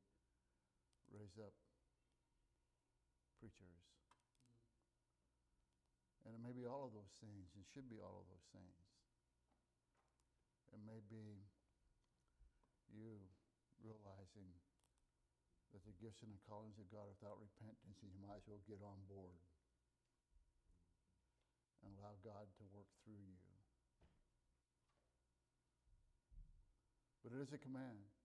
[1.09, 1.53] raise up
[3.39, 3.81] preachers.
[6.27, 8.79] And it may be all of those things, and should be all of those things.
[10.75, 11.47] It may be
[12.93, 13.17] you
[13.81, 14.51] realizing
[15.73, 18.61] that the gifts and the callings of God without repentance, and you might as well
[18.65, 19.41] get on board
[21.85, 23.39] and allow God to work through you.
[27.23, 28.18] But it is a command.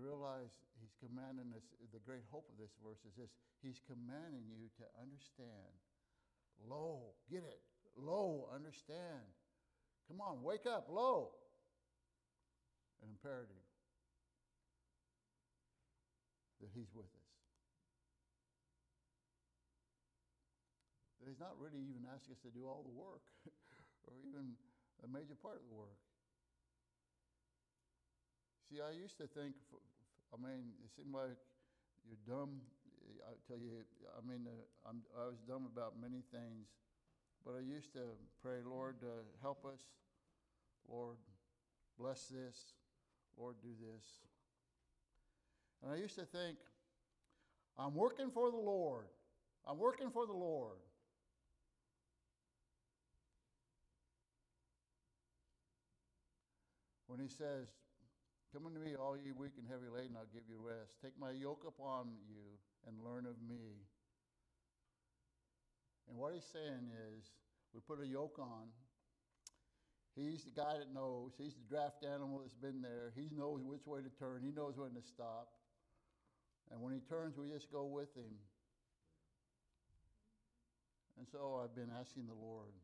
[0.00, 3.30] Realize he's commanding us, the great hope of this verse is this
[3.60, 5.76] He's commanding you to understand.
[6.64, 7.60] Lo, get it.
[7.96, 9.28] Lo, understand.
[10.08, 10.88] Come on, wake up.
[10.88, 11.36] Lo.
[13.04, 13.64] An imperative
[16.60, 17.32] that he's with us.
[21.20, 23.24] That he's not really even asking us to do all the work
[24.08, 24.56] or even
[25.04, 26.00] a major part of the work.
[28.68, 29.56] See, I used to think,
[30.32, 31.38] I mean, it seemed like
[32.06, 32.60] you're dumb.
[33.26, 33.84] I tell you,
[34.16, 36.68] I mean, uh, I'm, I was dumb about many things,
[37.44, 39.80] but I used to pray, Lord, uh, help us.
[40.88, 41.16] Lord,
[41.98, 42.74] bless this.
[43.36, 44.04] Lord, do this.
[45.82, 46.58] And I used to think,
[47.78, 49.06] I'm working for the Lord.
[49.66, 50.78] I'm working for the Lord.
[57.06, 57.66] When he says,
[58.52, 60.98] Come unto me, all ye weak and heavy laden, I'll give you rest.
[60.98, 63.78] Take my yoke upon you and learn of me.
[66.10, 67.30] And what he's saying is,
[67.72, 68.74] we put a yoke on.
[70.18, 71.38] He's the guy that knows.
[71.38, 73.12] He's the draft animal that's been there.
[73.14, 74.42] He knows which way to turn.
[74.42, 75.54] He knows when to stop.
[76.72, 78.34] And when he turns, we just go with him.
[81.18, 82.74] And so I've been asking the Lord,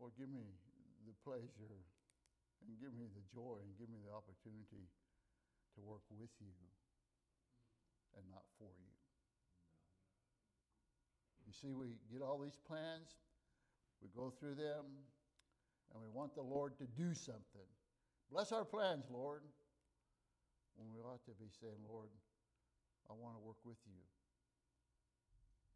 [0.00, 0.42] Lord, give me
[1.06, 1.54] the pleasure
[2.66, 4.88] and give me the joy and give me the opportunity
[5.74, 6.52] to work with you
[8.16, 8.94] and not for you.
[11.46, 13.18] You see, we get all these plans,
[14.02, 14.86] we go through them,
[15.90, 17.68] and we want the Lord to do something.
[18.30, 19.42] Bless our plans, Lord.
[20.78, 22.08] When we ought to be saying, Lord,
[23.10, 24.00] I want to work with you.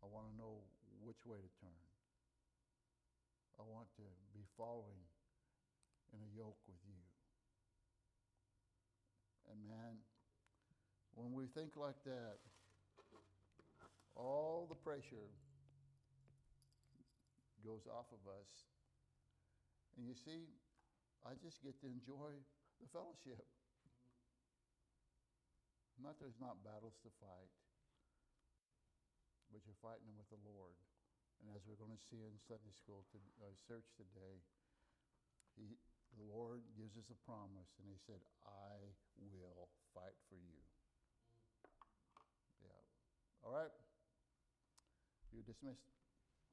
[0.01, 0.62] I want to know
[1.03, 1.82] which way to turn.
[3.59, 5.03] I want to be following
[6.15, 7.03] in a yoke with you.
[9.51, 9.99] And man,
[11.19, 12.39] when we think like that,
[14.15, 15.31] all the pressure
[17.67, 18.51] goes off of us.
[19.99, 20.51] And you see,
[21.27, 22.35] I just get to enjoy
[22.79, 23.43] the fellowship.
[26.03, 27.55] Not there's not battles to fight,
[29.55, 30.75] but you're fighting them with the Lord.
[31.41, 34.43] And as we're going to see in Sunday school to, uh, search today,
[35.55, 35.79] he,
[36.19, 38.79] the Lord gives us a promise, and He said, I
[39.19, 40.59] will fight for you.
[40.59, 40.62] Mm.
[42.67, 42.83] Yeah.
[43.43, 43.73] All right.
[45.33, 46.04] You're dismissed.